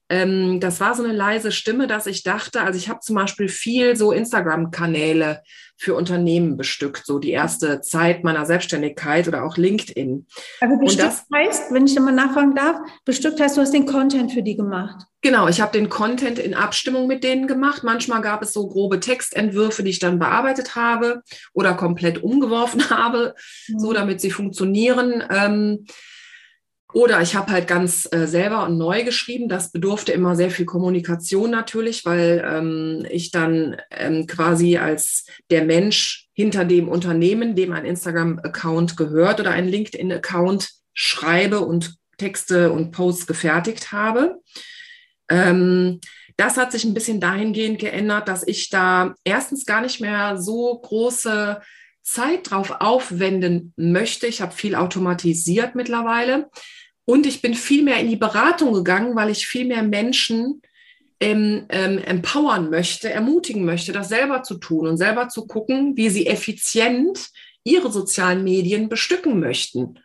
ähm, 0.09 0.59
das 0.59 0.79
war 0.79 0.95
so 0.95 1.03
eine 1.03 1.13
leise 1.13 1.51
Stimme, 1.51 1.87
dass 1.87 2.07
ich 2.07 2.23
dachte, 2.23 2.61
also 2.61 2.77
ich 2.77 2.87
habe 2.87 3.01
zum 3.01 3.15
Beispiel 3.15 3.49
viel 3.49 3.95
so 3.95 4.11
Instagram-Kanäle 4.11 5.41
für 5.75 5.93
Unternehmen 5.93 6.57
bestückt, 6.57 7.05
so 7.05 7.19
die 7.19 7.31
erste 7.31 7.81
Zeit 7.81 8.23
meiner 8.23 8.45
Selbstständigkeit 8.45 9.27
oder 9.27 9.43
auch 9.43 9.57
LinkedIn. 9.57 10.25
Also 10.59 10.77
bestückt 10.79 11.03
das, 11.03 11.25
heißt, 11.33 11.71
wenn 11.71 11.85
ich 11.85 11.95
nochmal 11.95 12.13
nachfragen 12.13 12.55
darf, 12.55 12.77
bestückt 13.05 13.39
heißt, 13.39 13.57
du 13.57 13.61
hast 13.61 13.73
den 13.73 13.85
Content 13.85 14.31
für 14.31 14.41
die 14.41 14.55
gemacht. 14.55 15.05
Genau, 15.21 15.47
ich 15.47 15.61
habe 15.61 15.73
den 15.73 15.89
Content 15.89 16.39
in 16.39 16.53
Abstimmung 16.53 17.07
mit 17.07 17.23
denen 17.23 17.47
gemacht. 17.47 17.83
Manchmal 17.83 18.21
gab 18.21 18.41
es 18.41 18.53
so 18.53 18.67
grobe 18.67 18.99
Textentwürfe, 18.99 19.83
die 19.83 19.89
ich 19.91 19.99
dann 19.99 20.19
bearbeitet 20.19 20.75
habe 20.75 21.21
oder 21.53 21.73
komplett 21.73 22.23
umgeworfen 22.23 22.89
habe, 22.89 23.35
mhm. 23.67 23.79
so 23.79 23.93
damit 23.93 24.21
sie 24.21 24.31
funktionieren. 24.31 25.23
Ähm, 25.29 25.85
oder 26.93 27.21
ich 27.21 27.35
habe 27.35 27.51
halt 27.51 27.67
ganz 27.67 28.07
äh, 28.11 28.27
selber 28.27 28.65
und 28.65 28.77
neu 28.77 29.03
geschrieben. 29.03 29.49
Das 29.49 29.71
bedurfte 29.71 30.13
immer 30.13 30.35
sehr 30.35 30.49
viel 30.49 30.65
Kommunikation 30.65 31.51
natürlich, 31.51 32.05
weil 32.05 32.43
ähm, 32.47 33.05
ich 33.09 33.31
dann 33.31 33.75
ähm, 33.91 34.25
quasi 34.25 34.77
als 34.77 35.25
der 35.51 35.65
Mensch 35.65 36.27
hinter 36.33 36.63
dem 36.63 36.87
Unternehmen, 36.87 37.55
dem 37.55 37.73
ein 37.73 37.85
Instagram-Account 37.85 38.95
gehört 38.95 39.39
oder 39.39 39.51
ein 39.51 39.67
LinkedIn-Account 39.67 40.69
schreibe 40.93 41.59
und 41.59 41.95
Texte 42.17 42.71
und 42.71 42.91
Posts 42.91 43.27
gefertigt 43.27 43.91
habe. 43.91 44.39
Ähm, 45.29 45.99
das 46.37 46.55
hat 46.55 46.71
sich 46.71 46.85
ein 46.85 46.93
bisschen 46.93 47.19
dahingehend 47.19 47.79
geändert, 47.79 48.27
dass 48.27 48.47
ich 48.47 48.69
da 48.69 49.13
erstens 49.23 49.65
gar 49.65 49.81
nicht 49.81 49.99
mehr 49.99 50.37
so 50.37 50.79
große 50.79 51.59
Zeit 52.03 52.51
drauf 52.51 52.71
aufwenden 52.79 53.73
möchte. 53.75 54.27
Ich 54.27 54.41
habe 54.41 54.53
viel 54.53 54.75
automatisiert 54.75 55.75
mittlerweile. 55.75 56.49
Und 57.09 57.25
ich 57.25 57.41
bin 57.41 57.53
viel 57.53 57.83
mehr 57.83 57.99
in 57.99 58.09
die 58.09 58.17
Beratung 58.17 58.73
gegangen, 58.73 59.15
weil 59.15 59.29
ich 59.29 59.47
viel 59.47 59.65
mehr 59.65 59.81
Menschen 59.81 60.61
ähm, 61.21 61.65
ähm, 61.69 61.99
empowern 61.99 62.69
möchte, 62.69 63.09
ermutigen 63.09 63.63
möchte, 63.63 63.93
das 63.93 64.09
selber 64.09 64.43
zu 64.43 64.55
tun 64.55 64.87
und 64.87 64.97
selber 64.97 65.29
zu 65.29 65.47
gucken, 65.47 65.95
wie 65.95 66.09
sie 66.09 66.27
effizient 66.27 67.29
ihre 67.63 67.89
sozialen 67.91 68.43
Medien 68.43 68.89
bestücken 68.89 69.39
möchten. 69.39 69.99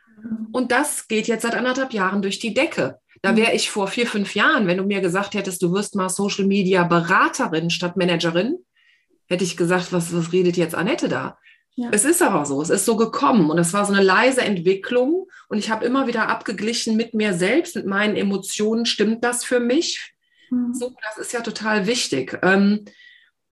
Und 0.52 0.70
das 0.70 1.08
geht 1.08 1.26
jetzt 1.26 1.42
seit 1.42 1.56
anderthalb 1.56 1.92
Jahren 1.92 2.22
durch 2.22 2.38
die 2.38 2.54
Decke. 2.54 3.00
Da 3.20 3.36
wäre 3.36 3.52
ich 3.52 3.68
vor 3.68 3.88
vier, 3.88 4.06
fünf 4.06 4.36
Jahren, 4.36 4.68
wenn 4.68 4.78
du 4.78 4.84
mir 4.84 5.00
gesagt 5.00 5.34
hättest, 5.34 5.60
du 5.60 5.72
wirst 5.72 5.96
mal 5.96 6.08
Social 6.08 6.46
Media 6.46 6.84
Beraterin 6.84 7.70
statt 7.70 7.96
Managerin, 7.96 8.58
hätte 9.26 9.42
ich 9.42 9.56
gesagt, 9.56 9.92
was, 9.92 10.14
was 10.14 10.32
redet 10.32 10.56
jetzt 10.56 10.76
Annette 10.76 11.08
da? 11.08 11.36
Ja. 11.74 11.88
Es 11.90 12.04
ist 12.04 12.22
aber 12.22 12.44
so, 12.44 12.60
es 12.60 12.70
ist 12.70 12.84
so 12.84 12.96
gekommen 12.96 13.50
und 13.50 13.58
es 13.58 13.72
war 13.72 13.86
so 13.86 13.92
eine 13.92 14.02
leise 14.02 14.42
Entwicklung 14.42 15.26
und 15.48 15.58
ich 15.58 15.70
habe 15.70 15.86
immer 15.86 16.06
wieder 16.06 16.28
abgeglichen 16.28 16.96
mit 16.96 17.14
mir 17.14 17.32
selbst, 17.32 17.76
mit 17.76 17.86
meinen 17.86 18.14
Emotionen, 18.14 18.84
stimmt 18.84 19.24
das 19.24 19.44
für 19.44 19.58
mich? 19.58 20.14
Mhm. 20.50 20.74
So, 20.74 20.94
das 21.02 21.18
ist 21.18 21.32
ja 21.32 21.40
total 21.40 21.86
wichtig. 21.86 22.38
Ähm, 22.42 22.84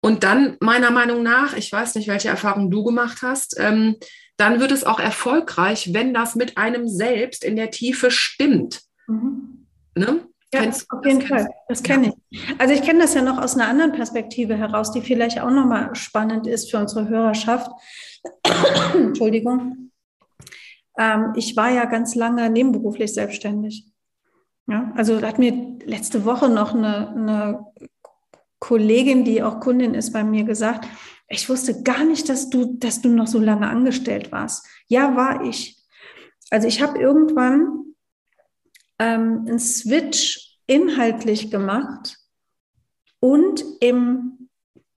und 0.00 0.24
dann 0.24 0.56
meiner 0.60 0.90
Meinung 0.90 1.22
nach, 1.22 1.56
ich 1.56 1.70
weiß 1.72 1.94
nicht, 1.94 2.08
welche 2.08 2.28
Erfahrung 2.28 2.70
du 2.70 2.84
gemacht 2.84 3.18
hast, 3.22 3.56
ähm, 3.58 3.96
dann 4.36 4.60
wird 4.60 4.70
es 4.72 4.84
auch 4.84 5.00
erfolgreich, 5.00 5.92
wenn 5.92 6.14
das 6.14 6.36
mit 6.36 6.56
einem 6.56 6.88
selbst 6.88 7.44
in 7.44 7.56
der 7.56 7.70
Tiefe 7.70 8.10
stimmt. 8.10 8.82
Mhm. 9.06 9.66
Ne? 9.94 10.28
Ja, 10.54 10.60
Kennst, 10.62 10.90
auf 10.90 11.04
jeden 11.04 11.22
Fall. 11.22 11.46
Das 11.68 11.82
kenne 11.82 12.14
ich. 12.30 12.40
Also 12.58 12.72
ich 12.72 12.82
kenne 12.82 13.00
das 13.00 13.12
ja 13.12 13.20
noch 13.20 13.36
aus 13.36 13.54
einer 13.54 13.68
anderen 13.68 13.92
Perspektive 13.92 14.56
heraus, 14.56 14.92
die 14.92 15.02
vielleicht 15.02 15.40
auch 15.40 15.50
nochmal 15.50 15.94
spannend 15.94 16.46
ist 16.46 16.70
für 16.70 16.78
unsere 16.78 17.08
Hörerschaft. 17.08 17.70
Entschuldigung. 18.94 19.90
Ähm, 20.98 21.32
ich 21.36 21.56
war 21.56 21.70
ja 21.70 21.84
ganz 21.84 22.14
lange 22.14 22.50
nebenberuflich 22.50 23.14
selbstständig. 23.14 23.86
Ja, 24.66 24.92
also 24.96 25.22
hat 25.22 25.38
mir 25.38 25.78
letzte 25.84 26.24
Woche 26.24 26.48
noch 26.48 26.74
eine, 26.74 27.08
eine 27.08 27.66
Kollegin, 28.58 29.24
die 29.24 29.42
auch 29.42 29.60
Kundin 29.60 29.94
ist, 29.94 30.12
bei 30.12 30.24
mir 30.24 30.44
gesagt, 30.44 30.86
ich 31.28 31.48
wusste 31.48 31.82
gar 31.82 32.04
nicht, 32.04 32.28
dass 32.28 32.50
du, 32.50 32.76
dass 32.78 33.00
du 33.00 33.08
noch 33.08 33.26
so 33.26 33.38
lange 33.38 33.68
angestellt 33.68 34.32
warst. 34.32 34.66
Ja, 34.88 35.14
war 35.16 35.44
ich. 35.44 35.78
Also 36.50 36.66
ich 36.66 36.82
habe 36.82 36.98
irgendwann 36.98 37.94
ähm, 38.98 39.44
einen 39.46 39.58
Switch 39.58 40.58
inhaltlich 40.66 41.50
gemacht 41.50 42.16
und 43.20 43.64
im 43.80 44.37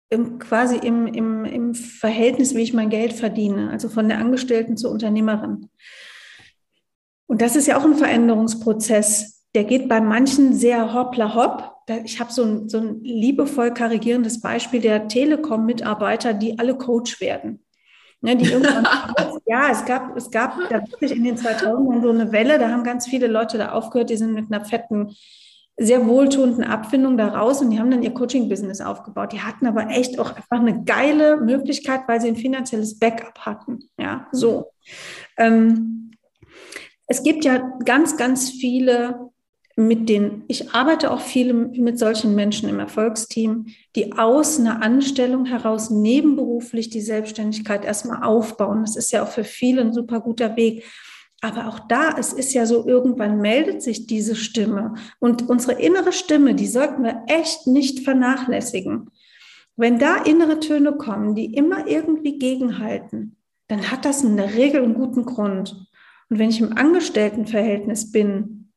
im, 0.10 0.39
quasi 0.39 0.78
im, 0.78 1.08
im, 1.08 1.46
im 1.46 1.75
Verhältnis, 1.75 2.56
wie 2.56 2.62
ich 2.62 2.74
mein 2.74 2.89
Geld 2.89 3.13
verdiene, 3.13 3.70
also 3.70 3.89
von 3.89 4.08
der 4.10 4.18
Angestellten 4.18 4.75
zur 4.75 4.92
Unternehmerin. 4.92 5.70
Und 7.28 7.42
das 7.42 7.56
ist 7.56 7.68
ja 7.68 7.78
auch 7.78 7.86
ein 7.86 7.96
Veränderungsprozess. 7.96 9.46
Der 9.54 9.63
geht 9.63 9.88
bei 9.88 10.01
manchen 10.01 10.54
sehr 10.54 10.94
hoppla 10.94 11.36
hopp. 11.36 11.75
Ich 12.04 12.20
habe 12.20 12.32
so 12.32 12.44
ein, 12.44 12.70
so 12.70 12.80
ein 12.80 13.04
liebevoll 13.04 13.74
karrigierendes 13.74 14.42
Beispiel 14.42 14.82
der 14.82 15.08
Telekom-Mitarbeiter, 15.08 16.34
die 16.34 16.58
alle 16.58 16.75
Coach 16.75 17.22
werden. 17.22 17.63
Ne, 18.22 18.36
die 18.36 18.51
irgendwann, 18.51 18.86
ja, 19.46 19.70
es 19.72 19.86
gab, 19.86 20.18
es 20.18 20.30
gab 20.30 20.58
da 20.70 20.82
wirklich 20.89 21.12
in 21.12 21.24
den 21.24 21.38
2000ern 21.38 22.01
so 22.01 22.10
eine 22.10 22.34
Welle, 22.34 22.60
da 22.60 22.70
haben 22.70 22.84
ganz 22.84 23.08
viele 23.08 23.28
Leute 23.28 23.58
da 23.58 23.72
aufgehört, 23.72 24.10
die 24.10 24.18
sind 24.18 24.34
mit 24.34 24.51
einer 24.51 24.66
fetten 24.66 25.16
sehr 25.79 26.05
wohltuenden 26.07 26.63
Abfindung 26.63 27.17
daraus 27.17 27.62
und 27.62 27.71
die 27.71 27.79
haben 27.79 27.89
dann 27.89 28.03
ihr 28.03 28.13
Coaching-Business 28.13 28.81
aufgebaut. 28.81 29.31
Die 29.31 29.41
hatten 29.41 29.65
aber 29.65 29.89
echt 29.89 30.19
auch 30.19 30.36
einfach 30.36 30.59
eine 30.59 30.83
geile 30.83 31.38
Möglichkeit, 31.38 32.01
weil 32.07 32.19
sie 32.19 32.27
ein 32.27 32.36
finanzielles 32.36 33.00
Backup 33.00 33.39
hatten. 33.39 33.79
Ja, 33.98 34.27
so. 34.31 34.71
Ähm, 35.38 36.12
es 37.07 37.24
gibt 37.24 37.45
ja 37.45 37.57
ganz, 37.86 38.17
ganz 38.17 38.50
viele 38.51 39.29
mit 39.79 40.09
denen, 40.09 40.43
ich 40.50 40.71
arbeite 40.71 41.09
auch 41.09 41.21
viele 41.21 41.53
mit 41.53 41.98
solchen 41.98 42.36
Menschen 42.36 42.67
im 42.67 42.79
Erfolgsteam, 42.79 43.67
die 43.95 44.12
aus 44.12 44.59
einer 44.59 44.83
Anstellung 44.83 45.45
heraus 45.45 45.89
nebenberuflich 45.89 46.89
die 46.89 47.00
Selbstständigkeit 47.00 47.86
erstmal 47.86 48.24
aufbauen. 48.24 48.81
Das 48.81 48.98
ist 48.98 49.12
ja 49.12 49.24
auch 49.24 49.29
für 49.29 49.45
viele 49.45 49.79
ein 49.81 49.93
super 49.93 50.19
guter 50.19 50.57
Weg. 50.57 50.83
Aber 51.41 51.67
auch 51.67 51.79
da, 51.79 52.17
es 52.17 52.34
ist 52.34 52.53
ja 52.53 52.65
so, 52.65 52.86
irgendwann 52.86 53.39
meldet 53.39 53.81
sich 53.81 54.08
diese 54.08 54.36
Stimme. 54.36 54.96
Und 55.19 55.48
unsere 55.50 55.79
innere 55.81 56.12
Stimme, 56.12 56.53
die 56.53 56.67
sollten 56.67 57.03
wir 57.03 57.24
echt 57.27 57.65
nicht 57.65 58.01
vernachlässigen. 58.01 59.10
Wenn 59.77 60.00
da 60.00 60.17
innere 60.24 60.60
Töne 60.60 60.93
kommen, 60.93 61.36
die 61.36 61.53
immer 61.53 61.88
irgendwie 61.88 62.38
gegenhalten, 62.38 63.38
dann 63.69 63.89
hat 63.89 64.03
das 64.03 64.24
in 64.24 64.36
der 64.36 64.55
Regel 64.55 64.84
einen 64.84 64.96
guten 64.96 65.25
Grund. 65.25 65.88
Und 66.29 66.39
wenn 66.39 66.50
ich 66.50 66.60
im 66.60 66.75
Angestelltenverhältnis 66.75 68.12
bin 68.12 68.72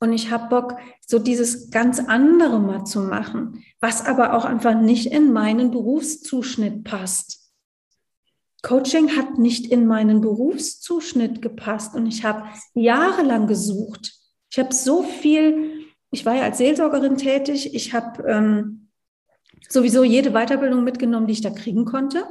und 0.00 0.12
ich 0.12 0.32
habe 0.32 0.48
Bock, 0.48 0.76
so 1.06 1.20
dieses 1.20 1.70
ganz 1.70 2.00
andere 2.00 2.58
mal 2.58 2.84
zu 2.84 3.00
machen, 3.00 3.62
was 3.80 4.04
aber 4.04 4.34
auch 4.34 4.44
einfach 4.44 4.74
nicht 4.74 5.06
in 5.06 5.32
meinen 5.32 5.70
Berufszuschnitt 5.70 6.82
passt, 6.82 7.43
Coaching 8.64 9.14
hat 9.14 9.38
nicht 9.38 9.70
in 9.70 9.86
meinen 9.86 10.22
Berufszuschnitt 10.22 11.42
gepasst 11.42 11.94
und 11.94 12.06
ich 12.06 12.24
habe 12.24 12.44
jahrelang 12.72 13.46
gesucht. 13.46 14.14
Ich 14.50 14.58
habe 14.58 14.74
so 14.74 15.02
viel, 15.02 15.84
ich 16.10 16.24
war 16.24 16.34
ja 16.34 16.42
als 16.44 16.58
Seelsorgerin 16.58 17.18
tätig, 17.18 17.74
ich 17.74 17.92
habe 17.92 18.24
ähm, 18.26 18.88
sowieso 19.68 20.02
jede 20.02 20.30
Weiterbildung 20.30 20.82
mitgenommen, 20.82 21.26
die 21.26 21.34
ich 21.34 21.42
da 21.42 21.50
kriegen 21.50 21.84
konnte. 21.84 22.24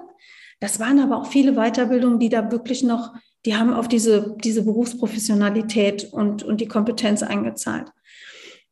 Das 0.60 0.80
waren 0.80 1.00
aber 1.00 1.18
auch 1.18 1.28
viele 1.28 1.54
Weiterbildungen, 1.54 2.20
die 2.20 2.30
da 2.30 2.52
wirklich 2.52 2.82
noch, 2.82 3.14
die 3.46 3.56
haben 3.56 3.72
auf 3.72 3.88
diese, 3.88 4.36
diese 4.44 4.64
Berufsprofessionalität 4.64 6.12
und, 6.12 6.42
und 6.42 6.62
die 6.62 6.68
Kompetenz 6.68 7.22
eingezahlt. 7.22 7.92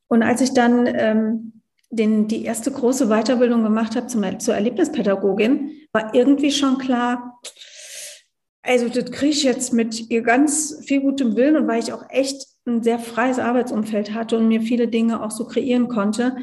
Und 0.07 0.23
als 0.23 0.41
ich 0.41 0.53
dann 0.53 0.87
ähm, 0.87 1.61
den, 1.91 2.27
die 2.27 2.43
erste 2.43 2.71
große 2.71 3.07
Weiterbildung 3.07 3.63
gemacht 3.63 3.95
habe 3.95 4.07
zur 4.07 4.55
Erlebnispädagogin, 4.55 5.80
war 5.93 6.13
irgendwie 6.13 6.51
schon 6.51 6.77
klar, 6.77 7.39
also 8.63 8.89
das 8.89 9.11
kriege 9.11 9.31
ich 9.31 9.43
jetzt 9.43 9.73
mit 9.73 10.09
ihr 10.09 10.21
ganz 10.21 10.83
viel 10.85 11.01
gutem 11.01 11.35
Willen 11.35 11.57
und 11.57 11.67
weil 11.67 11.81
ich 11.81 11.93
auch 11.93 12.03
echt 12.09 12.47
ein 12.65 12.83
sehr 12.83 12.99
freies 12.99 13.39
Arbeitsumfeld 13.39 14.13
hatte 14.13 14.37
und 14.37 14.47
mir 14.47 14.61
viele 14.61 14.87
Dinge 14.87 15.23
auch 15.23 15.31
so 15.31 15.45
kreieren 15.45 15.87
konnte, 15.87 16.37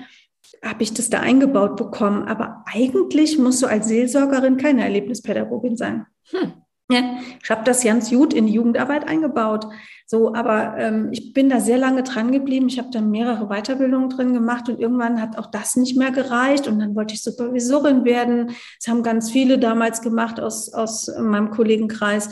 habe 0.65 0.83
ich 0.83 0.93
das 0.93 1.11
da 1.11 1.21
eingebaut 1.21 1.77
bekommen. 1.77 2.25
Aber 2.25 2.65
eigentlich 2.67 3.39
musst 3.39 3.63
du 3.63 3.67
als 3.67 3.89
Seelsorgerin 3.89 4.57
keine 4.57 4.83
Erlebnispädagogin 4.83 5.77
sein. 5.77 6.07
Hm. 6.31 6.55
Ja, 6.91 7.19
ich 7.43 7.51
habe 7.51 7.65
das 7.65 7.85
ganz 7.85 8.11
gut 8.11 8.33
in 8.33 8.47
die 8.47 8.55
Jugendarbeit 8.55 9.07
eingebaut. 9.07 9.67
So, 10.11 10.35
aber 10.35 10.79
ähm, 10.79 11.11
ich 11.13 11.35
bin 11.35 11.51
da 11.51 11.61
sehr 11.61 11.77
lange 11.77 12.03
dran 12.03 12.33
geblieben. 12.33 12.69
Ich 12.69 12.79
habe 12.79 12.89
da 12.91 13.03
mehrere 13.03 13.49
Weiterbildungen 13.49 14.09
drin 14.09 14.33
gemacht 14.33 14.71
und 14.71 14.81
irgendwann 14.81 15.21
hat 15.21 15.37
auch 15.37 15.51
das 15.51 15.77
nicht 15.77 15.99
mehr 15.99 16.11
gereicht 16.11 16.67
und 16.67 16.79
dann 16.79 16.97
wollte 16.97 17.13
ich 17.13 17.23
Supervisorin 17.23 18.07
werden. 18.07 18.53
Das 18.79 18.89
haben 18.89 19.03
ganz 19.03 19.31
viele 19.31 19.59
damals 19.59 20.01
gemacht 20.01 20.41
aus, 20.41 20.73
aus 20.73 21.11
meinem 21.19 21.51
Kollegenkreis. 21.51 22.31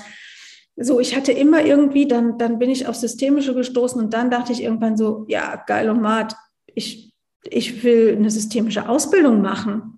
So, 0.77 1.01
ich 1.01 1.15
hatte 1.15 1.33
immer 1.33 1.67
irgendwie, 1.67 2.09
dann, 2.09 2.39
dann 2.39 2.59
bin 2.59 2.71
ich 2.71 2.87
auf 2.87 2.97
Systemische 2.97 3.55
gestoßen 3.55 4.01
und 4.01 4.15
dann 4.15 4.31
dachte 4.31 4.53
ich 4.53 4.63
irgendwann 4.63 4.97
so, 4.97 5.27
ja, 5.29 5.63
geil 5.67 5.91
und 5.91 6.01
Mart, 6.01 6.35
ich, 6.75 7.13
ich 7.45 7.85
will 7.85 8.17
eine 8.17 8.31
systemische 8.31 8.89
Ausbildung 8.89 9.43
machen. 9.43 9.96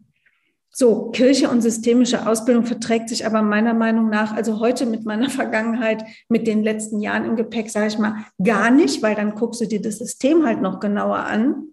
So, 0.70 1.10
Kirche 1.10 1.48
und 1.48 1.62
systemische 1.62 2.26
Ausbildung 2.26 2.64
verträgt 2.64 3.08
sich 3.08 3.26
aber 3.26 3.42
meiner 3.42 3.74
Meinung 3.74 4.10
nach, 4.10 4.34
also 4.34 4.60
heute 4.60 4.86
mit 4.86 5.04
meiner 5.04 5.30
Vergangenheit, 5.30 6.04
mit 6.28 6.46
den 6.46 6.62
letzten 6.62 7.00
Jahren 7.00 7.24
im 7.24 7.36
Gepäck, 7.36 7.70
sage 7.70 7.88
ich 7.88 7.98
mal, 7.98 8.26
gar 8.42 8.70
nicht, 8.70 9.02
weil 9.02 9.14
dann 9.14 9.34
guckst 9.34 9.60
du 9.60 9.66
dir 9.66 9.80
das 9.80 9.98
System 9.98 10.46
halt 10.46 10.60
noch 10.60 10.80
genauer 10.80 11.18
an 11.18 11.68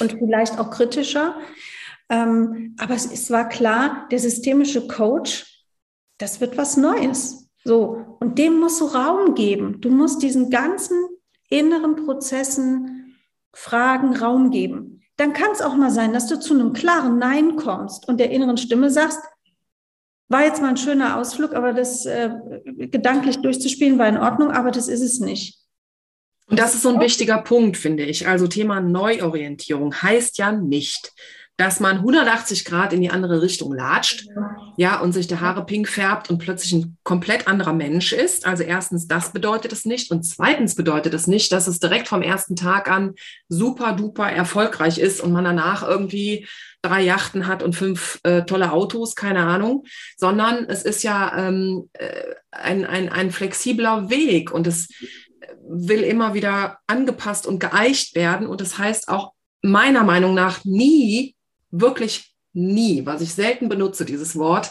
und 0.00 0.12
vielleicht 0.12 0.58
auch 0.58 0.70
kritischer. 0.70 1.36
Ähm, 2.08 2.74
aber 2.78 2.94
es, 2.94 3.10
es 3.10 3.30
war 3.30 3.48
klar, 3.48 4.06
der 4.10 4.18
systemische 4.18 4.86
Coach, 4.86 5.64
das 6.16 6.40
wird 6.40 6.56
was 6.56 6.76
Neues. 6.76 7.50
So, 7.64 8.16
und 8.20 8.38
dem 8.38 8.60
musst 8.60 8.80
du 8.80 8.86
Raum 8.86 9.34
geben. 9.34 9.80
Du 9.80 9.90
musst 9.90 10.22
diesen 10.22 10.48
ganzen 10.48 10.96
inneren 11.50 11.96
Prozessen, 11.96 13.14
Fragen 13.52 14.16
Raum 14.16 14.50
geben 14.50 14.97
dann 15.18 15.32
kann 15.32 15.50
es 15.52 15.60
auch 15.60 15.74
mal 15.74 15.90
sein, 15.90 16.12
dass 16.12 16.28
du 16.28 16.38
zu 16.38 16.54
einem 16.54 16.72
klaren 16.72 17.18
Nein 17.18 17.56
kommst 17.56 18.08
und 18.08 18.18
der 18.18 18.30
inneren 18.30 18.56
Stimme 18.56 18.88
sagst, 18.88 19.18
war 20.28 20.44
jetzt 20.44 20.62
mal 20.62 20.68
ein 20.68 20.76
schöner 20.76 21.16
Ausflug, 21.16 21.54
aber 21.54 21.72
das 21.72 22.06
äh, 22.06 22.30
gedanklich 22.64 23.38
durchzuspielen 23.38 23.98
war 23.98 24.08
in 24.08 24.16
Ordnung, 24.16 24.52
aber 24.52 24.70
das 24.70 24.86
ist 24.88 25.00
es 25.00 25.18
nicht. 25.18 25.58
Und 26.46 26.58
das 26.58 26.74
ist 26.74 26.82
so 26.82 26.90
ein 26.90 27.00
wichtiger 27.00 27.38
Punkt, 27.42 27.76
finde 27.76 28.04
ich. 28.04 28.28
Also 28.28 28.46
Thema 28.46 28.80
Neuorientierung 28.80 29.94
heißt 29.94 30.38
ja 30.38 30.52
nicht, 30.52 31.12
dass 31.58 31.80
man 31.80 31.96
180 31.96 32.64
Grad 32.64 32.92
in 32.92 33.00
die 33.00 33.10
andere 33.10 33.42
Richtung 33.42 33.74
latscht, 33.74 34.28
ja, 34.76 35.00
und 35.00 35.12
sich 35.12 35.26
der 35.26 35.40
Haare 35.40 35.66
pink 35.66 35.88
färbt 35.88 36.30
und 36.30 36.38
plötzlich 36.38 36.72
ein 36.72 36.96
komplett 37.02 37.48
anderer 37.48 37.72
Mensch 37.72 38.12
ist. 38.12 38.46
Also 38.46 38.62
erstens, 38.62 39.08
das 39.08 39.32
bedeutet 39.32 39.72
es 39.72 39.84
nicht. 39.84 40.12
Und 40.12 40.22
zweitens 40.22 40.76
bedeutet 40.76 41.14
es 41.14 41.26
nicht, 41.26 41.50
dass 41.50 41.66
es 41.66 41.80
direkt 41.80 42.06
vom 42.06 42.22
ersten 42.22 42.54
Tag 42.54 42.88
an 42.88 43.14
super 43.48 43.92
duper 43.92 44.30
erfolgreich 44.30 44.98
ist 44.98 45.20
und 45.20 45.32
man 45.32 45.44
danach 45.44 45.82
irgendwie 45.82 46.46
drei 46.80 47.02
Yachten 47.02 47.48
hat 47.48 47.64
und 47.64 47.74
fünf 47.74 48.20
äh, 48.22 48.42
tolle 48.42 48.70
Autos, 48.70 49.16
keine 49.16 49.40
Ahnung, 49.40 49.84
sondern 50.16 50.66
es 50.66 50.84
ist 50.84 51.02
ja 51.02 51.48
ähm, 51.48 51.90
äh, 51.94 52.22
ein, 52.52 52.86
ein, 52.86 53.08
ein 53.08 53.32
flexibler 53.32 54.10
Weg 54.10 54.52
und 54.52 54.68
es 54.68 54.88
will 55.68 56.02
immer 56.02 56.34
wieder 56.34 56.78
angepasst 56.86 57.48
und 57.48 57.58
geeicht 57.58 58.14
werden. 58.14 58.46
Und 58.46 58.60
das 58.60 58.78
heißt 58.78 59.08
auch 59.08 59.32
meiner 59.60 60.04
Meinung 60.04 60.34
nach 60.34 60.64
nie 60.64 61.34
wirklich 61.70 62.34
nie, 62.52 63.04
was 63.06 63.20
ich 63.20 63.34
selten 63.34 63.68
benutze, 63.68 64.04
dieses 64.04 64.36
Wort, 64.36 64.70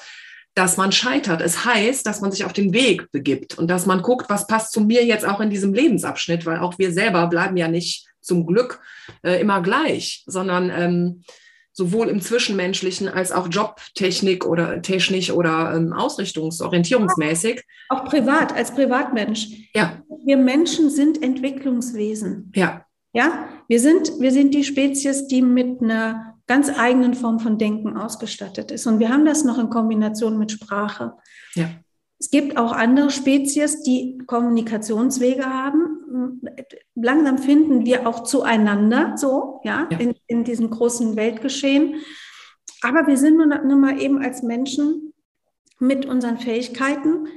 dass 0.56 0.76
man 0.76 0.92
scheitert. 0.92 1.42
Es 1.42 1.66
heißt, 1.66 2.06
dass 2.06 2.22
man 2.22 2.32
sich 2.32 2.44
auf 2.44 2.54
den 2.54 2.74
Weg 2.74 3.12
begibt 3.12 3.58
und 3.60 3.68
dass 3.68 3.86
man 3.86 4.02
guckt, 4.02 4.30
was 4.30 4.48
passt 4.48 4.74
zu 4.74 4.82
mir 4.82 5.06
jetzt 5.06 5.26
auch 5.26 5.40
in 5.40 5.52
diesem 5.52 5.74
Lebensabschnitt, 5.74 6.46
weil 6.46 6.60
auch 6.60 6.80
wir 6.80 6.92
selber 6.92 7.28
bleiben 7.28 7.58
ja 7.58 7.68
nicht 7.68 8.08
zum 8.22 8.46
Glück 8.46 8.82
äh, 9.24 9.40
immer 9.40 9.62
gleich, 9.62 10.24
sondern 10.26 10.72
ähm, 10.72 11.24
sowohl 11.74 12.10
im 12.10 12.22
Zwischenmenschlichen 12.22 13.08
als 13.08 13.32
auch 13.32 13.48
Jobtechnik 13.50 14.46
oder 14.46 14.82
technisch 14.82 15.30
oder 15.30 15.76
ähm, 15.76 15.94
ausrichtungsorientierungsmäßig. 15.94 17.62
Auch 17.90 18.06
privat, 18.06 18.52
als 18.52 18.74
Privatmensch. 18.74 19.48
Ja. 19.76 20.02
Wir 20.26 20.38
Menschen 20.38 20.90
sind 20.90 21.22
Entwicklungswesen. 21.22 22.52
Ja. 22.56 22.84
Ja, 23.14 23.48
wir 23.68 23.80
sind, 23.80 24.20
wir 24.20 24.32
sind 24.32 24.54
die 24.54 24.64
Spezies, 24.64 25.28
die 25.28 25.42
mit 25.42 25.82
einer 25.82 26.37
ganz 26.48 26.70
eigenen 26.70 27.14
Form 27.14 27.40
von 27.40 27.58
Denken 27.58 27.98
ausgestattet 27.98 28.72
ist. 28.72 28.88
Und 28.88 29.00
wir 29.00 29.10
haben 29.10 29.26
das 29.26 29.44
noch 29.44 29.60
in 29.60 29.70
Kombination 29.70 30.38
mit 30.38 30.52
Sprache. 30.52 31.14
Ja. 31.56 31.70
Es 32.20 32.32
gibt 32.32 32.58
auch 32.58 32.72
andere 32.72 33.12
Spezies, 33.12 33.84
die 33.84 34.18
Kommunikationswege 34.26 35.46
haben. 35.46 36.42
Langsam 36.96 37.38
finden 37.38 37.86
wir 37.86 38.08
auch 38.08 38.24
zueinander, 38.24 39.14
so, 39.18 39.60
ja, 39.64 39.88
ja. 39.92 40.00
In, 40.00 40.16
in 40.26 40.44
diesem 40.44 40.70
großen 40.72 41.16
Weltgeschehen. 41.16 41.96
Aber 42.82 43.06
wir 43.08 43.18
sind 43.18 43.38
nun, 43.38 43.50
nun 43.68 43.80
mal 43.80 44.02
eben 44.02 44.20
als 44.20 44.42
Menschen 44.42 45.14
mit 45.80 46.06
unseren 46.08 46.40
Fähigkeiten 46.40 47.28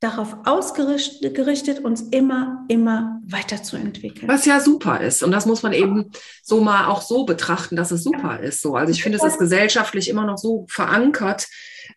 darauf 0.00 0.36
ausgerichtet, 0.44 1.80
uns 1.80 2.02
immer, 2.02 2.64
immer 2.68 3.20
weiterzuentwickeln. 3.26 4.28
Was 4.28 4.44
ja 4.44 4.60
super 4.60 5.00
ist. 5.00 5.24
Und 5.24 5.32
das 5.32 5.44
muss 5.44 5.64
man 5.64 5.72
eben 5.72 6.12
so 6.42 6.60
mal 6.60 6.86
auch 6.86 7.02
so 7.02 7.24
betrachten, 7.24 7.74
dass 7.74 7.90
es 7.90 8.04
super 8.04 8.38
ist. 8.38 8.62
So. 8.62 8.76
Also 8.76 8.92
ich 8.92 9.02
finde, 9.02 9.18
es 9.18 9.24
ist 9.24 9.38
gesellschaftlich 9.38 10.08
immer 10.08 10.24
noch 10.24 10.38
so 10.38 10.66
verankert, 10.68 11.48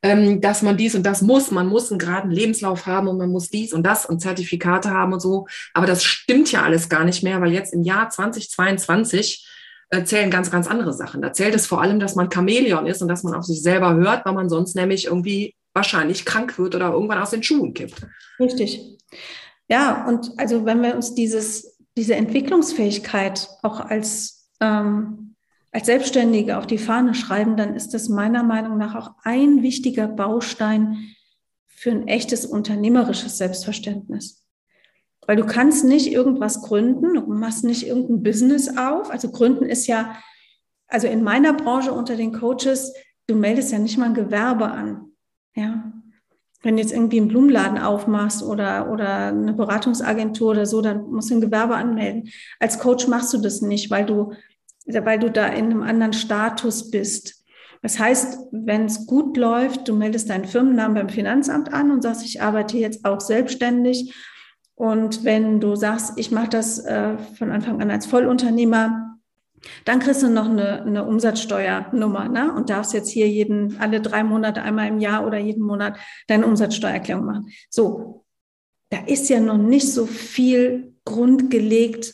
ähm, 0.02 0.42
dass 0.42 0.64
man 0.64 0.78
dies 0.78 0.96
und 0.96 1.04
das 1.04 1.22
muss. 1.22 1.52
Man 1.52 1.68
muss 1.68 1.92
einen 1.92 2.00
geraden 2.00 2.32
Lebenslauf 2.32 2.88
haben 2.88 3.08
und 3.08 3.20
man 3.20 3.30
muss 3.30 3.50
dies 3.50 3.72
und 3.72 3.84
das 3.84 4.08
und 4.08 4.20
Zertifikate 4.20 4.90
haben 4.90 5.14
und 5.14 5.20
so. 5.20 5.46
Aber 5.76 5.86
das 5.86 6.04
stimmt 6.04 6.52
ja 6.52 6.64
alles 6.64 6.90
gar 6.90 7.04
nicht 7.04 7.22
mehr, 7.22 7.40
weil 7.40 7.52
jetzt 7.52 7.72
im 7.72 7.84
Jahr 7.84 8.10
2022 8.10 9.48
äh, 9.92 10.04
zählen 10.06 10.32
ganz, 10.32 10.50
ganz 10.50 10.66
andere 10.66 10.94
Sachen. 10.94 11.22
Da 11.22 11.34
zählt 11.34 11.54
es 11.54 11.68
vor 11.68 11.84
allem, 11.84 12.00
dass 12.00 12.16
man 12.16 12.32
Chamäleon 12.32 12.88
ist 12.88 13.04
und 13.04 13.10
dass 13.10 13.22
man 13.22 13.36
auf 13.36 13.44
sich 13.44 13.62
selber 13.62 13.94
hört, 13.94 14.26
weil 14.26 14.34
man 14.34 14.50
sonst 14.50 14.76
nämlich 14.76 15.06
irgendwie 15.06 15.54
wahrscheinlich 15.74 16.26
krank 16.26 16.58
wird 16.60 16.76
oder 16.76 16.92
irgendwann 16.92 17.20
aus 17.20 17.32
den 17.32 17.44
Schuhen 17.44 17.74
kippt. 17.74 18.06
Richtig. 18.40 18.98
Ja, 19.70 20.06
und 20.08 20.32
also 20.38 20.66
wenn 20.66 20.82
wir 20.82 20.96
uns 20.96 21.16
dieses, 21.16 21.78
diese 21.98 22.16
Entwicklungsfähigkeit 22.16 23.48
auch 23.64 23.80
als, 23.80 24.50
ähm, 24.60 25.36
als 25.72 25.86
Selbstständige 25.86 26.58
auf 26.58 26.68
die 26.68 26.78
Fahne 26.78 27.14
schreiben, 27.14 27.56
dann 27.56 27.76
ist 27.76 27.94
das 27.94 28.10
meiner 28.10 28.44
Meinung 28.44 28.78
nach 28.78 28.96
auch 28.96 29.12
ein 29.24 29.62
wichtiger 29.62 30.08
Baustein 30.08 31.16
für 31.68 31.92
ein 31.92 32.08
echtes 32.08 32.46
unternehmerisches 32.46 33.38
Selbstverständnis. 33.38 34.46
Weil 35.26 35.38
du 35.38 35.46
kannst 35.46 35.86
nicht 35.86 36.12
irgendwas 36.12 36.62
gründen, 36.62 37.14
du 37.14 37.22
machst 37.34 37.64
nicht 37.64 37.88
irgendein 37.88 38.24
Business 38.24 38.78
auf. 38.78 39.10
Also 39.12 39.32
gründen 39.32 39.66
ist 39.66 39.88
ja, 39.88 40.18
also 40.88 41.08
in 41.08 41.24
meiner 41.24 41.54
Branche 41.54 41.94
unter 41.94 42.18
den 42.18 42.34
Coaches, 42.34 42.94
du 43.28 43.36
meldest 43.36 43.72
ja 43.72 43.80
nicht 43.80 43.98
mal 43.98 44.08
ein 44.08 44.14
Gewerbe 44.14 44.70
an. 44.70 45.11
Ja. 45.56 45.92
Wenn 46.64 46.76
du 46.76 46.82
jetzt 46.82 46.94
irgendwie 46.94 47.20
einen 47.20 47.28
Blumenladen 47.28 47.80
aufmachst 47.80 48.44
oder, 48.44 48.92
oder 48.92 49.28
eine 49.28 49.54
Beratungsagentur 49.54 50.52
oder 50.52 50.66
so, 50.66 50.82
dann 50.82 51.10
musst 51.10 51.32
du 51.32 51.36
ein 51.36 51.42
Gewerbe 51.42 51.76
anmelden. 51.76 52.30
Als 52.60 52.78
Coach 52.78 53.08
machst 53.08 53.34
du 53.34 53.40
das 53.40 53.62
nicht, 53.62 53.90
weil 53.90 54.06
du, 54.06 54.34
weil 54.86 55.18
du 55.18 55.32
da 55.32 55.48
in 55.48 55.66
einem 55.66 55.82
anderen 55.82 56.14
Status 56.14 56.92
bist. 56.92 57.44
Das 57.82 57.98
heißt, 57.98 58.38
wenn 58.52 58.86
es 58.86 59.08
gut 59.08 59.38
läuft, 59.38 59.88
du 59.88 59.96
meldest 59.96 60.30
deinen 60.30 60.46
Firmennamen 60.46 60.94
beim 60.94 61.10
Finanzamt 61.10 61.74
an 61.74 61.90
und 61.90 62.04
sagst, 62.04 62.24
ich 62.24 62.42
arbeite 62.42 62.78
jetzt 62.78 63.06
auch 63.06 63.22
selbstständig. 63.22 64.14
Und 64.76 65.24
wenn 65.24 65.60
du 65.60 65.76
sagst, 65.76 66.14
ich 66.18 66.30
mache 66.32 66.50
das 66.50 66.80
äh, 66.86 67.18
von 67.38 67.52
Anfang 67.52 67.82
an 67.82 67.90
als 67.90 68.06
Vollunternehmer, 68.06 69.11
dann 69.86 70.00
kriegst 70.00 70.24
du 70.24 70.30
noch 70.30 70.50
eine, 70.50 70.82
eine 70.84 71.06
Umsatzsteuernummer 71.06 72.30
ne? 72.30 72.54
und 72.54 72.70
darfst 72.70 72.94
jetzt 72.94 73.10
hier 73.10 73.28
jeden, 73.28 73.80
alle 73.80 74.02
drei 74.02 74.24
Monate, 74.24 74.62
einmal 74.62 74.88
im 74.88 75.00
Jahr 75.00 75.26
oder 75.26 75.38
jeden 75.38 75.64
Monat 75.64 75.98
deine 76.28 76.46
Umsatzsteuererklärung 76.46 77.26
machen. 77.26 77.52
So, 77.70 78.26
da 78.90 79.00
ist 79.06 79.30
ja 79.30 79.40
noch 79.40 79.58
nicht 79.58 79.92
so 79.92 80.06
viel 80.06 80.96
Grund 81.06 81.50
gelegt 81.50 82.14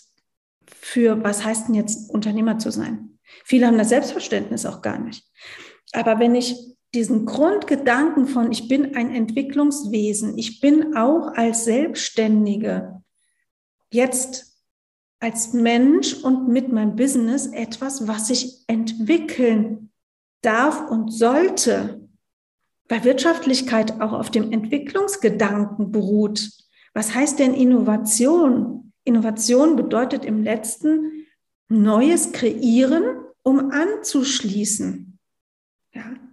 für, 0.66 1.24
was 1.24 1.44
heißt 1.44 1.68
denn 1.68 1.76
jetzt 1.76 2.10
Unternehmer 2.10 2.60
zu 2.60 2.72
sein. 2.72 3.20
Viele 3.44 3.68
haben 3.68 3.78
das 3.78 3.90
Selbstverständnis 3.90 4.66
auch 4.66 4.82
gar 4.82 5.00
nicht. 5.00 5.24
Aber 5.94 6.20
wenn 6.20 6.36
ich 6.36 6.56
diesen 6.94 7.26
Grundgedanken 7.26 8.28
von, 8.28 8.52
ich 8.52 8.68
bin 8.68 8.96
ein 8.96 9.14
Entwicklungswesen, 9.14 10.38
ich 10.38 10.62
bin 10.62 10.96
auch 10.96 11.34
als 11.36 11.66
Selbstständige 11.66 13.02
jetzt 13.92 14.47
als 15.20 15.54
Mensch 15.54 16.14
und 16.14 16.48
mit 16.48 16.72
meinem 16.72 16.96
Business 16.96 17.48
etwas, 17.48 18.08
was 18.08 18.30
ich 18.30 18.64
entwickeln 18.68 19.92
darf 20.42 20.90
und 20.90 21.12
sollte, 21.12 22.08
weil 22.88 23.04
Wirtschaftlichkeit 23.04 24.00
auch 24.00 24.14
auf 24.14 24.30
dem 24.30 24.52
Entwicklungsgedanken 24.52 25.92
beruht. 25.92 26.52
Was 26.94 27.14
heißt 27.14 27.40
denn 27.40 27.54
Innovation? 27.54 28.94
Innovation 29.04 29.76
bedeutet 29.76 30.24
im 30.26 30.44
letzten 30.44 31.26
Neues 31.70 32.32
kreieren, 32.32 33.04
um 33.44 33.72
anzuschließen. 33.72 35.20
Ja. 35.94 36.27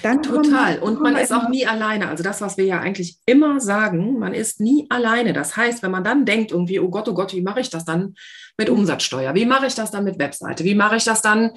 Dann 0.00 0.22
Total. 0.22 0.78
Und 0.78 1.00
man 1.00 1.16
ist 1.16 1.32
auch 1.32 1.50
nie 1.50 1.66
alleine. 1.66 2.08
Also 2.08 2.24
das, 2.24 2.40
was 2.40 2.56
wir 2.56 2.64
ja 2.64 2.80
eigentlich 2.80 3.18
immer 3.26 3.60
sagen, 3.60 4.18
man 4.18 4.32
ist 4.32 4.58
nie 4.58 4.86
alleine. 4.88 5.34
Das 5.34 5.54
heißt, 5.54 5.82
wenn 5.82 5.90
man 5.90 6.02
dann 6.02 6.24
denkt, 6.24 6.50
irgendwie, 6.50 6.80
oh 6.80 6.88
Gott, 6.88 7.08
oh 7.08 7.14
Gott, 7.14 7.34
wie 7.34 7.42
mache 7.42 7.60
ich 7.60 7.68
das 7.68 7.84
dann 7.84 8.14
mit 8.56 8.70
mhm. 8.70 8.78
Umsatzsteuer? 8.78 9.34
Wie 9.34 9.44
mache 9.44 9.66
ich 9.66 9.74
das 9.74 9.90
dann 9.90 10.04
mit 10.04 10.18
Webseite? 10.18 10.64
Wie 10.64 10.74
mache 10.74 10.96
ich 10.96 11.04
das 11.04 11.20
dann, 11.20 11.50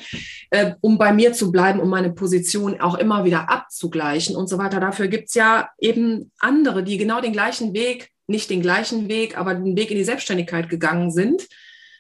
äh, 0.49 0.73
um 0.81 0.97
bei 0.97 1.13
mir 1.13 1.31
zu 1.31 1.49
bleiben, 1.49 1.79
um 1.79 1.89
meine 1.89 2.11
Position 2.11 2.81
auch 2.81 2.95
immer 2.95 3.23
wieder 3.23 3.49
abzugleichen 3.49 4.35
und 4.35 4.49
so 4.49 4.57
weiter? 4.57 4.81
Dafür 4.81 5.07
gibt 5.07 5.29
es 5.29 5.35
ja 5.35 5.69
eben 5.79 6.31
andere, 6.39 6.83
die 6.83 6.97
genau 6.97 7.21
den 7.21 7.31
gleichen 7.31 7.73
Weg, 7.73 8.09
nicht 8.27 8.49
den 8.49 8.61
gleichen 8.61 9.07
Weg, 9.07 9.37
aber 9.37 9.55
den 9.55 9.77
Weg 9.77 9.91
in 9.91 9.97
die 9.97 10.03
Selbstständigkeit 10.03 10.67
gegangen 10.67 11.09
sind. 11.09 11.47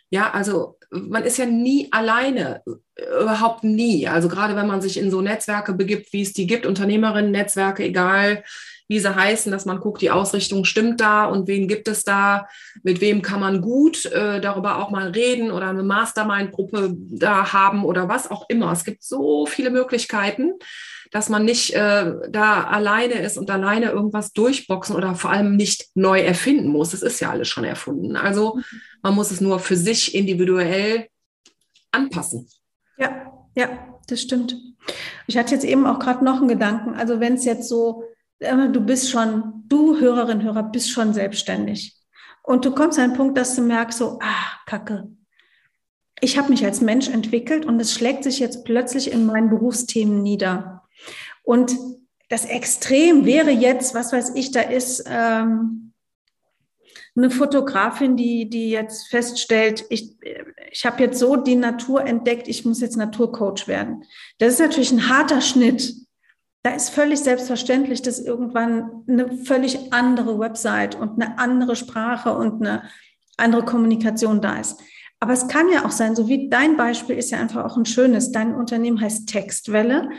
Ja, 0.09 0.31
also 0.31 0.74
man 0.89 1.23
ist 1.23 1.37
ja 1.37 1.45
nie 1.45 1.87
alleine, 1.91 2.61
überhaupt 3.21 3.63
nie. 3.63 4.07
Also 4.07 4.29
gerade 4.29 4.55
wenn 4.55 4.67
man 4.67 4.81
sich 4.81 4.97
in 4.97 5.11
so 5.11 5.21
Netzwerke 5.21 5.73
begibt, 5.73 6.13
wie 6.13 6.21
es 6.21 6.33
die 6.33 6.47
gibt, 6.47 6.65
Unternehmerinnen-Netzwerke, 6.65 7.83
egal 7.83 8.43
wie 8.87 8.99
sie 8.99 9.15
heißen, 9.15 9.51
dass 9.51 9.65
man 9.65 9.79
guckt, 9.79 10.01
die 10.01 10.11
Ausrichtung 10.11 10.63
stimmt 10.63 11.01
da 11.01 11.25
und 11.25 11.47
wen 11.47 11.67
gibt 11.67 11.87
es 11.87 12.03
da, 12.03 12.47
mit 12.83 13.01
wem 13.01 13.21
kann 13.21 13.39
man 13.39 13.61
gut 13.61 14.05
äh, 14.05 14.39
darüber 14.39 14.77
auch 14.77 14.91
mal 14.91 15.09
reden 15.09 15.51
oder 15.51 15.69
eine 15.69 15.83
Mastermind-Gruppe 15.83 16.95
da 16.95 17.51
haben 17.51 17.83
oder 17.83 18.07
was 18.07 18.29
auch 18.29 18.47
immer. 18.47 18.71
Es 18.71 18.83
gibt 18.83 19.03
so 19.03 19.47
viele 19.47 19.71
Möglichkeiten, 19.71 20.53
dass 21.11 21.29
man 21.29 21.45
nicht 21.45 21.73
äh, 21.73 22.13
da 22.29 22.63
alleine 22.65 23.15
ist 23.15 23.37
und 23.37 23.49
alleine 23.49 23.89
irgendwas 23.89 24.33
durchboxen 24.33 24.95
oder 24.95 25.15
vor 25.15 25.31
allem 25.31 25.55
nicht 25.55 25.87
neu 25.95 26.19
erfinden 26.21 26.69
muss. 26.69 26.93
Es 26.93 27.01
ist 27.01 27.19
ja 27.19 27.31
alles 27.31 27.47
schon 27.47 27.63
erfunden. 27.63 28.15
Also 28.15 28.59
man 29.05 29.13
muss 29.13 29.29
es 29.29 29.39
nur 29.39 29.59
für 29.59 29.77
sich 29.77 30.15
individuell 30.15 31.09
anpassen. 31.91 32.49
Ja, 32.97 33.31
ja, 33.55 33.99
das 34.07 34.19
stimmt. 34.19 34.57
Ich 35.27 35.37
hatte 35.37 35.53
jetzt 35.53 35.63
eben 35.63 35.85
auch 35.85 35.99
gerade 35.99 36.25
noch 36.25 36.37
einen 36.37 36.47
Gedanken. 36.47 36.95
Also 36.95 37.19
wenn 37.19 37.35
es 37.35 37.45
jetzt 37.45 37.69
so, 37.69 38.03
du 38.39 38.81
bist 38.81 39.11
schon, 39.11 39.63
du 39.67 39.99
Hörerin, 39.99 40.41
Hörer, 40.41 40.63
bist 40.63 40.89
schon 40.89 41.13
selbstständig. 41.13 41.95
Und 42.41 42.65
du 42.65 42.71
kommst 42.71 42.97
an 42.97 43.03
einen 43.05 43.13
Punkt, 43.13 43.37
dass 43.37 43.55
du 43.55 43.61
merkst, 43.61 43.99
so, 43.99 44.17
ah, 44.23 44.57
Kacke. 44.65 45.07
Ich 46.19 46.39
habe 46.39 46.49
mich 46.49 46.65
als 46.65 46.81
Mensch 46.81 47.07
entwickelt 47.07 47.67
und 47.67 47.79
es 47.79 47.93
schlägt 47.93 48.23
sich 48.23 48.39
jetzt 48.39 48.65
plötzlich 48.65 49.11
in 49.11 49.27
meinen 49.27 49.51
Berufsthemen 49.51 50.23
nieder. 50.23 50.81
Und 51.43 51.77
das 52.29 52.45
Extrem 52.45 53.23
wäre 53.23 53.51
jetzt, 53.51 53.93
was 53.93 54.11
weiß 54.11 54.31
ich, 54.33 54.51
da 54.51 54.61
ist 54.61 55.03
ähm, 55.07 55.84
eine 57.15 57.29
Fotografin, 57.29 58.17
die, 58.17 58.49
die 58.49 58.69
jetzt 58.69 59.07
feststellt, 59.07 59.85
ich, 59.89 60.15
ich 60.71 60.85
habe 60.85 61.03
jetzt 61.03 61.19
so 61.19 61.37
die 61.37 61.55
Natur 61.55 62.03
entdeckt, 62.05 62.47
ich 62.47 62.65
muss 62.65 62.81
jetzt 62.81 62.97
Naturcoach 62.97 63.67
werden. 63.67 64.03
Das 64.37 64.53
ist 64.53 64.59
natürlich 64.59 64.91
ein 64.91 65.09
harter 65.09 65.41
Schnitt. 65.41 65.93
Da 66.63 66.71
ist 66.71 66.89
völlig 66.89 67.19
selbstverständlich, 67.19 68.01
dass 68.01 68.19
irgendwann 68.19 69.03
eine 69.07 69.37
völlig 69.45 69.93
andere 69.93 70.39
Website 70.39 70.95
und 70.95 71.21
eine 71.21 71.37
andere 71.39 71.75
Sprache 71.75 72.35
und 72.35 72.61
eine 72.61 72.83
andere 73.37 73.63
Kommunikation 73.63 74.41
da 74.41 74.59
ist. 74.59 74.79
Aber 75.19 75.33
es 75.33 75.47
kann 75.47 75.69
ja 75.71 75.85
auch 75.85 75.91
sein, 75.91 76.15
so 76.15 76.27
wie 76.27 76.49
dein 76.49 76.75
Beispiel 76.75 77.17
ist 77.17 77.31
ja 77.31 77.39
einfach 77.39 77.63
auch 77.63 77.77
ein 77.77 77.85
schönes. 77.85 78.31
Dein 78.31 78.53
Unternehmen 78.53 78.99
heißt 78.99 79.29
Textwelle. 79.29 80.09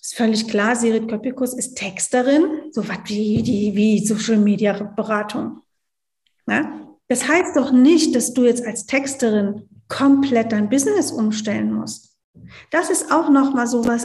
Ist 0.00 0.16
völlig 0.16 0.48
klar, 0.48 0.76
Sirit 0.76 1.08
Köpikus 1.08 1.54
ist 1.54 1.76
Texterin, 1.76 2.44
so 2.72 2.86
was 2.88 2.98
wie, 3.06 3.42
die, 3.42 3.74
wie 3.74 4.04
Social 4.04 4.36
Media 4.36 4.72
Beratung. 4.72 5.62
Ja? 6.46 6.72
Das 7.08 7.28
heißt 7.28 7.56
doch 7.56 7.72
nicht, 7.72 8.14
dass 8.14 8.32
du 8.32 8.44
jetzt 8.44 8.64
als 8.66 8.86
Texterin 8.86 9.68
komplett 9.88 10.52
dein 10.52 10.70
Business 10.70 11.12
umstellen 11.12 11.72
musst. 11.72 12.16
Das 12.70 12.90
ist 12.90 13.12
auch 13.12 13.28
nochmal 13.28 13.66
so 13.66 13.86
was, 13.86 14.04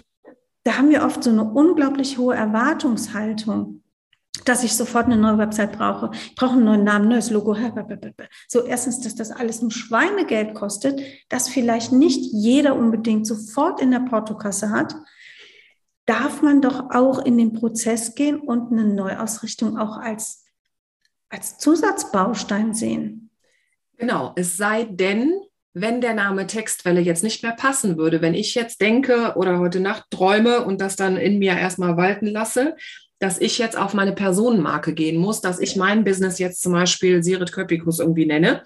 da 0.63 0.77
haben 0.77 0.89
wir 0.89 1.03
oft 1.03 1.23
so 1.23 1.29
eine 1.29 1.45
unglaublich 1.45 2.17
hohe 2.17 2.35
Erwartungshaltung, 2.35 3.83
dass 4.43 4.63
ich 4.63 4.75
sofort 4.75 5.05
eine 5.05 5.17
neue 5.17 5.37
Website 5.37 5.77
brauche. 5.77 6.11
Ich 6.13 6.35
brauche 6.35 6.53
einen 6.53 6.65
neuen 6.65 6.83
Namen, 6.83 7.07
neues 7.07 7.29
Logo. 7.29 7.55
So 8.47 8.63
erstens, 8.63 9.01
dass 9.01 9.15
das 9.15 9.31
alles 9.31 9.61
ein 9.61 9.71
Schweinegeld 9.71 10.53
kostet, 10.53 10.99
das 11.29 11.47
vielleicht 11.47 11.91
nicht 11.91 12.33
jeder 12.33 12.75
unbedingt 12.75 13.25
sofort 13.25 13.81
in 13.81 13.91
der 13.91 14.01
Portokasse 14.01 14.69
hat, 14.71 14.95
darf 16.05 16.41
man 16.41 16.61
doch 16.61 16.89
auch 16.91 17.19
in 17.19 17.37
den 17.37 17.53
Prozess 17.53 18.15
gehen 18.15 18.39
und 18.39 18.71
eine 18.71 18.85
Neuausrichtung 18.85 19.77
auch 19.77 19.97
als 19.97 20.46
als 21.29 21.57
Zusatzbaustein 21.57 22.73
sehen. 22.73 23.29
Genau, 23.97 24.33
es 24.35 24.57
sei 24.57 24.85
denn, 24.85 25.33
wenn 25.73 26.01
der 26.01 26.13
Name 26.13 26.47
Textwelle 26.47 27.01
jetzt 27.01 27.23
nicht 27.23 27.43
mehr 27.43 27.53
passen 27.53 27.97
würde, 27.97 28.21
wenn 28.21 28.33
ich 28.33 28.55
jetzt 28.55 28.81
denke 28.81 29.33
oder 29.35 29.59
heute 29.59 29.79
Nacht 29.79 30.05
träume 30.09 30.63
und 30.65 30.81
das 30.81 30.95
dann 30.95 31.17
in 31.17 31.39
mir 31.39 31.57
erstmal 31.57 31.97
walten 31.97 32.27
lasse, 32.27 32.75
dass 33.19 33.39
ich 33.39 33.57
jetzt 33.57 33.77
auf 33.77 33.93
meine 33.93 34.13
Personenmarke 34.13 34.93
gehen 34.93 35.17
muss, 35.17 35.41
dass 35.41 35.59
ich 35.59 35.75
mein 35.75 36.03
Business 36.03 36.39
jetzt 36.39 36.61
zum 36.61 36.73
Beispiel 36.73 37.23
Sirit 37.23 37.51
Köpikus 37.51 37.99
irgendwie 37.99 38.25
nenne, 38.25 38.63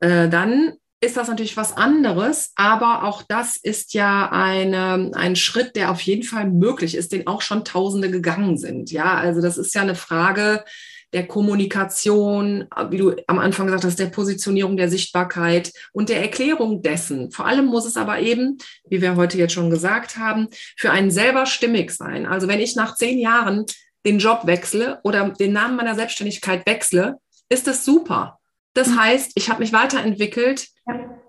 äh, 0.00 0.28
dann 0.28 0.74
ist 1.02 1.16
das 1.16 1.28
natürlich 1.28 1.56
was 1.56 1.76
anderes, 1.76 2.52
aber 2.56 3.04
auch 3.04 3.22
das 3.22 3.56
ist 3.56 3.94
ja 3.94 4.30
eine, 4.30 5.10
ein 5.14 5.34
Schritt, 5.34 5.74
der 5.74 5.90
auf 5.90 6.00
jeden 6.02 6.24
Fall 6.24 6.50
möglich 6.50 6.94
ist, 6.94 7.12
den 7.12 7.26
auch 7.26 7.40
schon 7.40 7.64
Tausende 7.64 8.10
gegangen 8.10 8.58
sind. 8.58 8.90
Ja, 8.90 9.14
also 9.14 9.40
das 9.40 9.56
ist 9.56 9.74
ja 9.74 9.80
eine 9.80 9.94
Frage, 9.94 10.62
der 11.12 11.26
Kommunikation, 11.26 12.66
wie 12.90 12.98
du 12.98 13.16
am 13.26 13.38
Anfang 13.38 13.66
gesagt 13.66 13.84
hast, 13.84 13.98
der 13.98 14.06
Positionierung, 14.06 14.76
der 14.76 14.88
Sichtbarkeit 14.88 15.72
und 15.92 16.08
der 16.08 16.20
Erklärung 16.20 16.82
dessen. 16.82 17.30
Vor 17.32 17.46
allem 17.46 17.66
muss 17.66 17.86
es 17.86 17.96
aber 17.96 18.20
eben, 18.20 18.58
wie 18.88 19.02
wir 19.02 19.16
heute 19.16 19.38
jetzt 19.38 19.52
schon 19.52 19.70
gesagt 19.70 20.16
haben, 20.16 20.48
für 20.76 20.90
einen 20.90 21.10
selber 21.10 21.46
stimmig 21.46 21.90
sein. 21.90 22.26
Also 22.26 22.48
wenn 22.48 22.60
ich 22.60 22.76
nach 22.76 22.94
zehn 22.94 23.18
Jahren 23.18 23.66
den 24.06 24.18
Job 24.18 24.42
wechsle 24.44 25.00
oder 25.02 25.30
den 25.30 25.52
Namen 25.52 25.76
meiner 25.76 25.94
Selbstständigkeit 25.94 26.66
wechsle, 26.66 27.18
ist 27.48 27.66
das 27.66 27.84
super. 27.84 28.38
Das 28.74 28.88
mhm. 28.88 29.00
heißt, 29.00 29.32
ich 29.34 29.50
habe 29.50 29.60
mich 29.60 29.72
weiterentwickelt, 29.72 30.68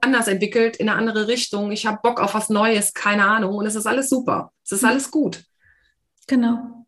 anders 0.01 0.27
entwickelt, 0.27 0.77
in 0.77 0.89
eine 0.89 0.97
andere 0.97 1.27
Richtung. 1.27 1.71
Ich 1.71 1.85
habe 1.85 1.99
Bock 2.03 2.21
auf 2.21 2.33
was 2.33 2.49
Neues, 2.49 2.93
keine 2.93 3.25
Ahnung. 3.25 3.55
Und 3.55 3.65
es 3.65 3.75
ist 3.75 3.87
alles 3.87 4.09
super. 4.09 4.51
Es 4.63 4.71
ist 4.71 4.83
mhm. 4.83 4.89
alles 4.89 5.11
gut. 5.11 5.43
Genau. 6.27 6.80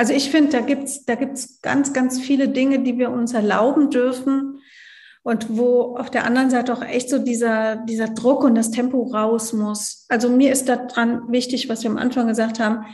Also 0.00 0.14
ich 0.14 0.30
finde, 0.30 0.52
da 0.52 0.60
gibt's 0.60 1.04
da 1.04 1.14
gibt's 1.14 1.60
ganz, 1.60 1.92
ganz 1.92 2.18
viele 2.18 2.48
Dinge, 2.48 2.78
die 2.82 2.96
wir 2.96 3.10
uns 3.10 3.34
erlauben 3.34 3.90
dürfen 3.90 4.62
und 5.22 5.58
wo 5.58 5.94
auf 5.94 6.10
der 6.10 6.24
anderen 6.24 6.48
Seite 6.48 6.72
auch 6.72 6.80
echt 6.80 7.10
so 7.10 7.18
dieser, 7.18 7.76
dieser 7.84 8.08
Druck 8.08 8.42
und 8.42 8.54
das 8.54 8.70
Tempo 8.70 9.02
raus 9.02 9.52
muss. 9.52 10.06
Also 10.08 10.30
mir 10.30 10.52
ist 10.52 10.70
daran 10.70 11.30
wichtig, 11.30 11.68
was 11.68 11.82
wir 11.82 11.90
am 11.90 11.98
Anfang 11.98 12.28
gesagt 12.28 12.60
haben, 12.60 12.86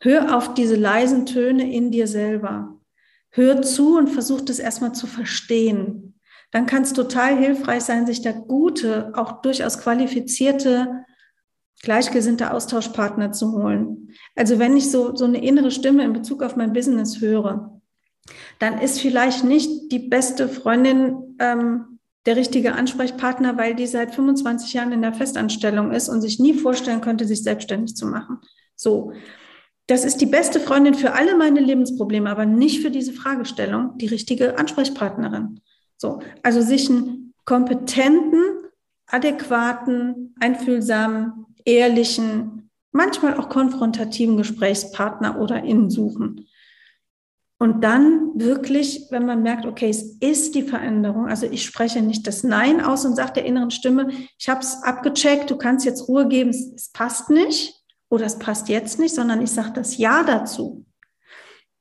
hör 0.00 0.34
auf 0.34 0.54
diese 0.54 0.76
leisen 0.76 1.26
Töne 1.26 1.70
in 1.70 1.90
dir 1.90 2.06
selber. 2.06 2.78
Hör 3.28 3.60
zu 3.60 3.98
und 3.98 4.08
versuch 4.08 4.40
das 4.40 4.58
erstmal 4.58 4.92
zu 4.92 5.06
verstehen. 5.06 6.18
Dann 6.52 6.64
kann 6.64 6.84
es 6.84 6.94
total 6.94 7.36
hilfreich 7.36 7.82
sein, 7.82 8.06
sich 8.06 8.22
da 8.22 8.32
gute, 8.32 9.12
auch 9.14 9.42
durchaus 9.42 9.78
qualifizierte 9.78 11.04
gleichgesinnte 11.82 12.52
Austauschpartner 12.52 13.32
zu 13.32 13.52
holen. 13.52 14.10
Also 14.34 14.58
wenn 14.58 14.76
ich 14.76 14.90
so, 14.90 15.14
so 15.14 15.24
eine 15.24 15.42
innere 15.44 15.70
Stimme 15.70 16.04
in 16.04 16.12
Bezug 16.12 16.42
auf 16.42 16.56
mein 16.56 16.72
Business 16.72 17.20
höre, 17.20 17.80
dann 18.58 18.80
ist 18.80 19.00
vielleicht 19.00 19.44
nicht 19.44 19.92
die 19.92 19.98
beste 19.98 20.48
Freundin 20.48 21.36
ähm, 21.38 21.98
der 22.24 22.36
richtige 22.36 22.74
Ansprechpartner, 22.74 23.56
weil 23.56 23.74
die 23.74 23.86
seit 23.86 24.14
25 24.14 24.72
Jahren 24.72 24.92
in 24.92 25.02
der 25.02 25.12
Festanstellung 25.12 25.92
ist 25.92 26.08
und 26.08 26.20
sich 26.20 26.40
nie 26.40 26.54
vorstellen 26.54 27.00
könnte, 27.00 27.24
sich 27.24 27.42
selbstständig 27.42 27.94
zu 27.94 28.06
machen. 28.06 28.38
So. 28.74 29.12
Das 29.88 30.04
ist 30.04 30.20
die 30.20 30.26
beste 30.26 30.58
Freundin 30.58 30.94
für 30.94 31.12
alle 31.12 31.36
meine 31.36 31.60
Lebensprobleme, 31.60 32.28
aber 32.28 32.44
nicht 32.44 32.82
für 32.82 32.90
diese 32.90 33.12
Fragestellung 33.12 33.96
die 33.98 34.08
richtige 34.08 34.58
Ansprechpartnerin. 34.58 35.60
So. 35.96 36.18
Also 36.42 36.60
sich 36.60 36.90
einen 36.90 37.32
kompetenten, 37.44 38.42
adäquaten, 39.06 40.34
einfühlsamen, 40.40 41.46
ehrlichen, 41.66 42.70
manchmal 42.92 43.38
auch 43.38 43.50
konfrontativen 43.50 44.38
Gesprächspartner 44.38 45.38
oder 45.38 45.62
Innen 45.62 45.90
suchen. 45.90 46.46
Und 47.58 47.82
dann 47.82 48.38
wirklich, 48.38 49.06
wenn 49.10 49.24
man 49.24 49.42
merkt, 49.42 49.64
okay, 49.64 49.88
es 49.88 50.02
ist 50.20 50.54
die 50.54 50.62
Veränderung, 50.62 51.26
also 51.26 51.46
ich 51.46 51.64
spreche 51.64 52.02
nicht 52.02 52.26
das 52.26 52.42
Nein 52.42 52.82
aus 52.82 53.04
und 53.06 53.16
sage 53.16 53.34
der 53.34 53.44
inneren 53.46 53.70
Stimme, 53.70 54.10
ich 54.38 54.48
habe 54.48 54.60
es 54.60 54.82
abgecheckt, 54.82 55.50
du 55.50 55.56
kannst 55.56 55.86
jetzt 55.86 56.06
Ruhe 56.06 56.28
geben, 56.28 56.50
es, 56.50 56.72
es 56.74 56.92
passt 56.92 57.30
nicht 57.30 57.82
oder 58.10 58.26
es 58.26 58.38
passt 58.38 58.68
jetzt 58.68 58.98
nicht, 58.98 59.14
sondern 59.14 59.40
ich 59.40 59.50
sage 59.50 59.72
das 59.72 59.96
Ja 59.96 60.22
dazu. 60.22 60.84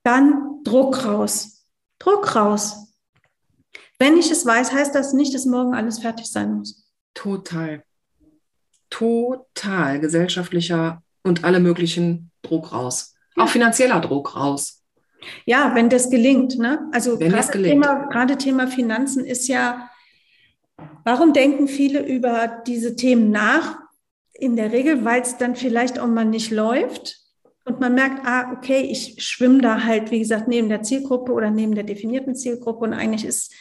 Dann 0.04 0.64
Druck 0.64 1.06
raus. 1.06 1.68
Druck 2.00 2.36
raus. 2.36 2.94
Wenn 4.00 4.18
ich 4.18 4.32
es 4.32 4.46
weiß, 4.46 4.72
heißt 4.72 4.96
das 4.96 5.14
nicht, 5.14 5.34
dass 5.34 5.46
morgen 5.46 5.74
alles 5.74 6.00
fertig 6.00 6.28
sein 6.28 6.54
muss. 6.54 6.90
Total 7.14 7.84
total 8.90 10.00
gesellschaftlicher 10.00 11.02
und 11.24 11.44
alle 11.44 11.60
möglichen 11.60 12.32
Druck 12.42 12.72
raus. 12.72 13.16
Ja. 13.36 13.44
Auch 13.44 13.50
finanzieller 13.50 14.00
Druck 14.00 14.36
raus. 14.36 14.84
Ja, 15.46 15.74
wenn 15.74 15.90
das 15.90 16.10
gelingt. 16.10 16.58
Ne? 16.58 16.88
Also 16.92 17.20
wenn 17.20 17.32
gerade, 17.32 17.52
gelingt. 17.52 17.84
Thema, 17.84 18.08
gerade 18.08 18.38
Thema 18.38 18.68
Finanzen 18.68 19.26
ist 19.26 19.48
ja, 19.48 19.90
warum 21.04 21.34
denken 21.34 21.68
viele 21.68 22.06
über 22.06 22.62
diese 22.66 22.96
Themen 22.96 23.32
nach? 23.32 23.80
In 24.34 24.58
der 24.58 24.74
Regel, 24.74 25.06
weil 25.06 25.22
es 25.22 25.38
dann 25.38 25.56
vielleicht 25.56 25.98
auch 25.98 26.08
mal 26.08 26.26
nicht 26.26 26.52
läuft 26.52 27.26
und 27.66 27.80
man 27.80 27.96
merkt, 27.96 28.26
ah, 28.26 28.52
okay, 28.52 28.82
ich 28.82 29.16
schwimme 29.24 29.62
da 29.62 29.84
halt, 29.84 30.12
wie 30.12 30.20
gesagt, 30.20 30.48
neben 30.48 30.70
der 30.70 30.84
Zielgruppe 30.84 31.32
oder 31.32 31.50
neben 31.50 31.74
der 31.74 31.84
definierten 31.84 32.36
Zielgruppe 32.36 32.86
und 32.86 32.94
eigentlich 32.94 33.26
ist, 33.26 33.54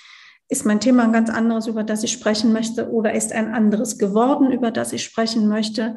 ist 0.49 0.67
mein 0.67 0.81
Thema 0.81 1.05
ein 1.05 1.13
ganz 1.13 1.31
anderes, 1.31 1.67
über 1.67 1.85
das 1.85 2.03
ich 2.03 2.13
sprechen 2.13 2.53
möchte 2.53 2.91
oder 2.91 3.15
ist 3.15 3.33
ein 3.33 3.53
anderes 3.55 3.99
geworden, 3.99 4.53
über 4.53 4.71
das 4.71 4.93
ich 4.93 5.03
sprechen 5.03 5.49
möchte, 5.49 5.97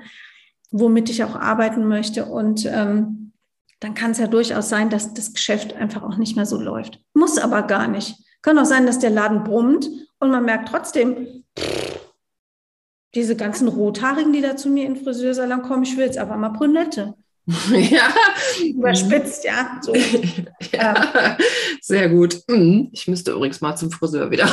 womit 0.72 1.10
ich 1.10 1.24
auch 1.24 1.36
arbeiten 1.36 1.88
möchte 1.88 2.26
und 2.26 2.66
ähm, 2.66 3.34
dann 3.80 3.94
kann 3.94 4.12
es 4.12 4.18
ja 4.18 4.28
durchaus 4.28 4.70
sein, 4.70 4.90
dass 4.90 5.14
das 5.14 5.34
Geschäft 5.34 5.76
einfach 5.76 6.02
auch 6.02 6.18
nicht 6.18 6.36
mehr 6.36 6.46
so 6.46 6.60
läuft. 6.60 7.00
Muss 7.14 7.38
aber 7.38 7.62
gar 7.62 7.88
nicht. 7.88 8.16
Kann 8.42 8.58
auch 8.58 8.66
sein, 8.66 8.86
dass 8.86 9.00
der 9.00 9.12
Laden 9.12 9.44
brummt 9.44 9.88
und 10.20 10.32
man 10.32 10.46
merkt 10.46 10.70
trotzdem, 10.70 11.44
diese 13.14 13.36
ganzen 13.36 13.68
Rothaarigen, 13.68 14.34
die 14.34 14.42
da 14.42 14.56
zu 14.56 14.70
mir 14.70 14.86
in 14.86 14.96
den 14.96 15.04
Friseursalon 15.04 15.62
kommen, 15.62 15.84
ich 15.84 15.96
will 15.98 16.06
jetzt 16.06 16.18
aber 16.18 16.38
mal 16.38 16.50
Brünette. 16.50 17.16
Ja. 17.72 18.10
Überspitzt, 18.62 19.46
ja. 19.46 19.80
So. 19.82 19.94
ja. 20.74 21.38
Sehr 21.82 22.10
gut. 22.10 22.42
Mhm. 22.48 22.90
Ich 22.92 23.08
müsste 23.08 23.32
übrigens 23.32 23.62
mal 23.62 23.76
zum 23.76 23.92
Friseur 23.92 24.30
wieder. 24.32 24.50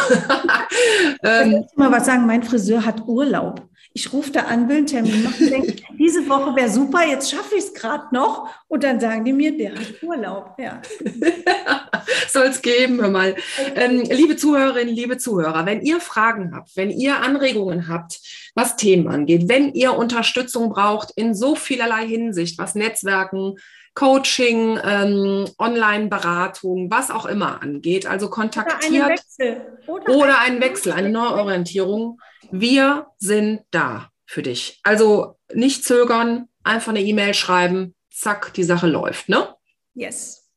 ähm, 1.23 1.65
ich 1.69 1.77
mal 1.77 1.91
was 1.91 2.07
sagen, 2.07 2.27
mein 2.27 2.43
Friseur 2.43 2.85
hat 2.85 3.07
Urlaub. 3.07 3.69
Ich 3.97 4.13
rufe 4.13 4.33
da 4.33 4.41
an, 4.41 4.69
will 4.69 4.79
einen 4.79 4.87
Termin 4.87 5.23
machen, 5.23 5.47
denke, 5.51 5.77
diese 5.97 6.29
Woche 6.29 6.57
wäre 6.57 6.69
super, 6.69 7.07
jetzt 7.07 7.31
schaffe 7.31 7.55
ich 7.55 7.65
es 7.65 7.75
gerade 7.75 8.13
noch. 8.13 8.51
Und 8.67 8.83
dann 8.83 8.99
sagen 8.99 9.25
die 9.25 9.33
mir, 9.33 9.57
der 9.57 9.77
hat 9.77 10.03
Urlaub. 10.03 10.57
Ja. 10.59 10.83
Soll 12.29 12.49
es 12.49 12.61
geben, 12.61 13.01
hör 13.01 13.09
mal. 13.09 13.37
Ähm, 13.77 14.03
liebe 14.03 14.37
Zuhörerinnen, 14.37 14.93
liebe 14.93 15.17
Zuhörer, 15.17 15.65
wenn 15.65 15.81
ihr 15.81 16.01
Fragen 16.01 16.57
habt, 16.57 16.77
wenn 16.77 16.91
ihr 16.91 17.21
Anregungen 17.21 17.87
habt, 17.87 18.21
was 18.57 18.75
Themen 18.75 19.07
angeht, 19.07 19.49
wenn 19.49 19.73
ihr 19.75 19.95
Unterstützung 19.95 20.71
braucht 20.71 21.13
in 21.15 21.33
so 21.33 21.55
vielerlei 21.55 22.05
Hinsicht, 22.05 22.59
was 22.59 22.75
Netzwerken, 22.75 23.55
Coaching, 23.95 24.77
ähm, 24.83 25.45
Online-Beratung, 25.57 26.91
was 26.91 27.13
auch 27.13 27.27
immer 27.27 27.63
angeht. 27.63 28.07
Also 28.07 28.29
kontaktiert 28.29 29.05
oder, 29.05 29.09
Wechsel. 29.09 29.79
oder, 29.87 30.17
oder 30.17 30.41
einen 30.41 30.61
Wechsel, 30.61 30.93
eine 30.93 31.11
Neuorientierung. 31.11 32.21
Wir 32.57 33.09
sind 33.19 33.63
da 33.73 34.13
für 34.27 34.41
dich. 34.41 34.79
Also 34.85 35.41
nicht 35.53 35.85
zögern, 35.85 36.49
einfach 36.63 36.91
eine 36.91 37.03
E-Mail 37.03 37.35
schreiben, 37.35 37.97
zack, 38.13 38.55
die 38.55 38.63
Sache 38.63 38.87
läuft, 38.87 39.29
ne? 39.29 39.57
Yes. 39.95 40.49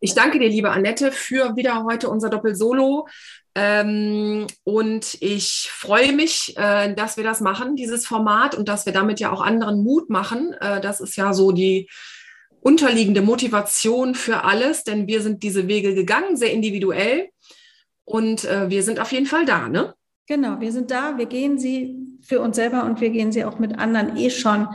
Ich 0.00 0.14
danke 0.14 0.38
dir, 0.38 0.48
liebe 0.48 0.70
Annette, 0.70 1.12
für 1.12 1.54
wieder 1.54 1.84
heute 1.84 2.08
unser 2.08 2.30
Doppel-Solo. 2.30 3.06
Ähm, 3.54 4.46
und 4.64 5.18
ich 5.20 5.68
freue 5.70 6.14
mich, 6.14 6.56
äh, 6.56 6.94
dass 6.94 7.18
wir 7.18 7.24
das 7.24 7.42
machen, 7.42 7.76
dieses 7.76 8.06
Format, 8.06 8.54
und 8.54 8.66
dass 8.66 8.86
wir 8.86 8.94
damit 8.94 9.20
ja 9.20 9.32
auch 9.32 9.42
anderen 9.42 9.84
Mut 9.84 10.08
machen. 10.08 10.54
Äh, 10.62 10.80
das 10.80 11.00
ist 11.00 11.14
ja 11.14 11.34
so 11.34 11.52
die 11.52 11.90
unterliegende 12.62 13.20
Motivation 13.20 14.14
für 14.14 14.44
alles, 14.44 14.82
denn 14.84 15.06
wir 15.06 15.20
sind 15.20 15.42
diese 15.42 15.68
Wege 15.68 15.94
gegangen, 15.94 16.38
sehr 16.38 16.54
individuell. 16.54 17.28
Und 18.06 18.46
äh, 18.46 18.70
wir 18.70 18.82
sind 18.82 18.98
auf 18.98 19.12
jeden 19.12 19.26
Fall 19.26 19.44
da, 19.44 19.68
ne? 19.68 19.94
Genau, 20.30 20.60
wir 20.60 20.70
sind 20.70 20.92
da, 20.92 21.18
wir 21.18 21.26
gehen 21.26 21.58
sie 21.58 22.16
für 22.22 22.40
uns 22.40 22.54
selber 22.54 22.84
und 22.84 23.00
wir 23.00 23.10
gehen 23.10 23.32
sie 23.32 23.44
auch 23.44 23.58
mit 23.58 23.76
anderen 23.80 24.16
eh 24.16 24.30
schon. 24.30 24.68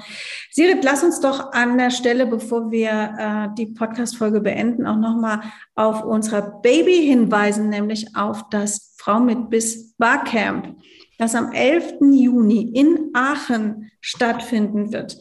Sirit, 0.51 0.83
lass 0.83 1.01
uns 1.01 1.21
doch 1.21 1.53
an 1.53 1.77
der 1.77 1.91
Stelle, 1.91 2.25
bevor 2.25 2.71
wir 2.71 2.89
äh, 3.17 3.55
die 3.57 3.67
Podcast-Folge 3.67 4.41
beenden, 4.41 4.85
auch 4.85 4.97
nochmal 4.97 5.39
auf 5.73 6.03
unser 6.03 6.41
Baby 6.41 7.07
hinweisen, 7.07 7.69
nämlich 7.69 8.17
auf 8.17 8.49
das 8.49 8.95
Frau 8.97 9.21
mit 9.21 9.49
Biss 9.49 9.93
Barcamp, 9.97 10.75
das 11.19 11.35
am 11.35 11.53
11. 11.53 12.01
Juni 12.01 12.73
in 12.73 13.11
Aachen 13.13 13.89
stattfinden 14.01 14.91
wird. 14.91 15.17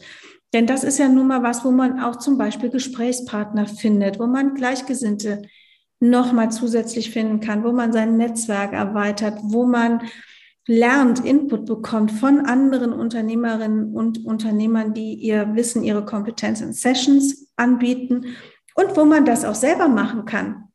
Denn 0.51 0.67
das 0.67 0.83
ist 0.83 0.99
ja 0.99 1.07
nun 1.07 1.27
mal 1.27 1.43
was, 1.43 1.63
wo 1.63 1.71
man 1.71 2.01
auch 2.01 2.17
zum 2.17 2.37
Beispiel 2.37 2.69
Gesprächspartner 2.69 3.67
findet, 3.67 4.19
wo 4.19 4.27
man 4.27 4.53
Gleichgesinnte 4.53 5.43
nochmal 6.09 6.51
zusätzlich 6.51 7.11
finden 7.11 7.39
kann, 7.39 7.63
wo 7.63 7.71
man 7.71 7.93
sein 7.93 8.17
Netzwerk 8.17 8.73
erweitert, 8.73 9.39
wo 9.43 9.65
man 9.65 10.01
lernt, 10.67 11.23
Input 11.23 11.65
bekommt 11.65 12.11
von 12.11 12.45
anderen 12.45 12.91
Unternehmerinnen 12.91 13.93
und 13.93 14.25
Unternehmern, 14.25 14.93
die 14.93 15.13
ihr 15.13 15.55
Wissen, 15.55 15.83
ihre 15.83 16.05
Kompetenz 16.05 16.61
in 16.61 16.73
Sessions 16.73 17.51
anbieten 17.55 18.35
und 18.75 18.97
wo 18.97 19.05
man 19.05 19.25
das 19.25 19.45
auch 19.45 19.55
selber 19.55 19.87
machen 19.87 20.25
kann. 20.25 20.69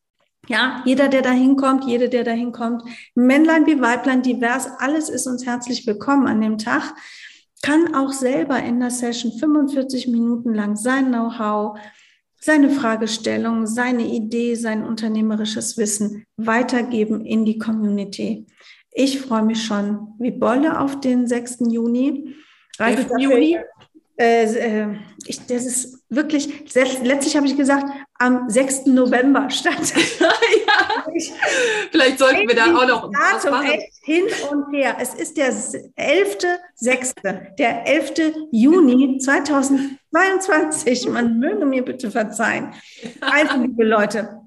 Ja, 0.48 0.82
jeder, 0.84 1.08
der 1.08 1.22
da 1.22 1.30
hinkommt, 1.30 1.84
jede, 1.84 2.08
der 2.08 2.24
da 2.24 2.32
hinkommt, 2.32 2.82
Männlein 3.14 3.66
wie 3.66 3.80
Weiblein, 3.80 4.22
divers, 4.22 4.68
alles 4.78 5.08
ist 5.08 5.26
uns 5.26 5.44
herzlich 5.46 5.86
willkommen 5.86 6.26
an 6.26 6.40
dem 6.40 6.58
Tag, 6.58 6.94
kann 7.62 7.94
auch 7.94 8.12
selber 8.12 8.58
in 8.62 8.80
der 8.80 8.90
Session 8.90 9.32
45 9.32 10.08
Minuten 10.08 10.54
lang 10.54 10.76
sein 10.76 11.08
Know-how, 11.08 11.78
seine 12.40 12.70
Fragestellung, 12.70 13.66
seine 13.66 14.06
Idee, 14.06 14.54
sein 14.54 14.84
unternehmerisches 14.84 15.76
Wissen 15.76 16.24
weitergeben 16.36 17.24
in 17.24 17.44
die 17.44 17.58
Community. 17.58 18.46
Ich 18.92 19.20
freue 19.20 19.44
mich 19.44 19.62
schon 19.62 20.14
wie 20.18 20.30
Bolle 20.30 20.80
auf 20.80 21.00
den 21.00 21.28
6. 21.28 21.58
Juni. 21.70 22.34
6. 22.78 23.06
Juni? 23.18 23.58
Äh, 24.20 24.82
äh, 24.82 24.86
ich, 25.24 25.46
das 25.46 25.64
ist 25.64 25.98
wirklich, 26.10 26.74
letztlich 26.74 27.36
habe 27.36 27.46
ich 27.46 27.56
gesagt, 27.56 27.86
am 28.18 28.50
6. 28.50 28.84
November 28.86 29.48
statt. 29.48 29.80
ja, 30.20 31.06
vielleicht 31.90 32.18
sollten 32.18 32.46
wir 32.46 32.54
da 32.54 32.66
auch 32.66 32.86
noch 32.86 33.10
was 33.10 33.50
machen. 33.50 33.80
hin 34.02 34.24
und 34.50 34.74
her. 34.74 34.98
Es 35.00 35.14
ist 35.14 35.38
der 35.38 35.54
11.6., 35.54 37.54
der 37.56 37.86
11. 37.86 38.12
Juni 38.52 39.16
2022. 39.16 41.08
Man 41.08 41.38
möge 41.38 41.64
mir 41.64 41.82
bitte 41.82 42.10
verzeihen. 42.10 42.74
Also, 43.22 43.56
liebe 43.56 43.84
Leute, 43.84 44.39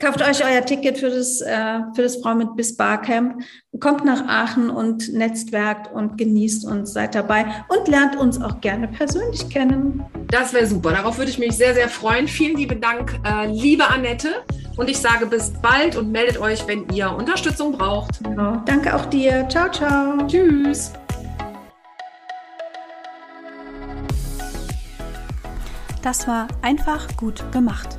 Kauft 0.00 0.22
euch 0.22 0.44
euer 0.44 0.64
Ticket 0.64 0.98
für 0.98 1.10
das, 1.10 1.40
äh, 1.40 1.80
für 1.94 2.02
das 2.02 2.16
Frau 2.16 2.32
mit 2.34 2.54
Bis 2.54 2.76
Barcamp, 2.76 3.42
kommt 3.80 4.04
nach 4.04 4.28
Aachen 4.28 4.70
und 4.70 5.12
netzwerkt 5.12 5.92
und 5.92 6.16
genießt 6.16 6.64
uns, 6.66 6.92
seid 6.92 7.16
dabei 7.16 7.46
und 7.68 7.88
lernt 7.88 8.14
uns 8.16 8.40
auch 8.40 8.60
gerne 8.60 8.86
persönlich 8.86 9.48
kennen. 9.48 10.04
Das 10.28 10.52
wäre 10.52 10.66
super. 10.66 10.92
Darauf 10.92 11.18
würde 11.18 11.32
ich 11.32 11.38
mich 11.38 11.56
sehr, 11.56 11.74
sehr 11.74 11.88
freuen. 11.88 12.28
Vielen 12.28 12.56
lieben 12.56 12.80
Dank, 12.80 13.18
äh, 13.24 13.46
liebe 13.48 13.88
Annette. 13.88 14.44
Und 14.76 14.88
ich 14.88 14.98
sage 14.98 15.26
bis 15.26 15.52
bald 15.60 15.96
und 15.96 16.12
meldet 16.12 16.38
euch, 16.40 16.64
wenn 16.68 16.88
ihr 16.90 17.10
Unterstützung 17.10 17.72
braucht. 17.72 18.22
Genau. 18.22 18.62
Danke 18.66 18.94
auch 18.94 19.06
dir. 19.06 19.48
Ciao, 19.48 19.68
ciao. 19.68 20.24
Tschüss. 20.28 20.92
Das 26.02 26.28
war 26.28 26.46
einfach 26.62 27.08
gut 27.16 27.42
gemacht 27.50 27.98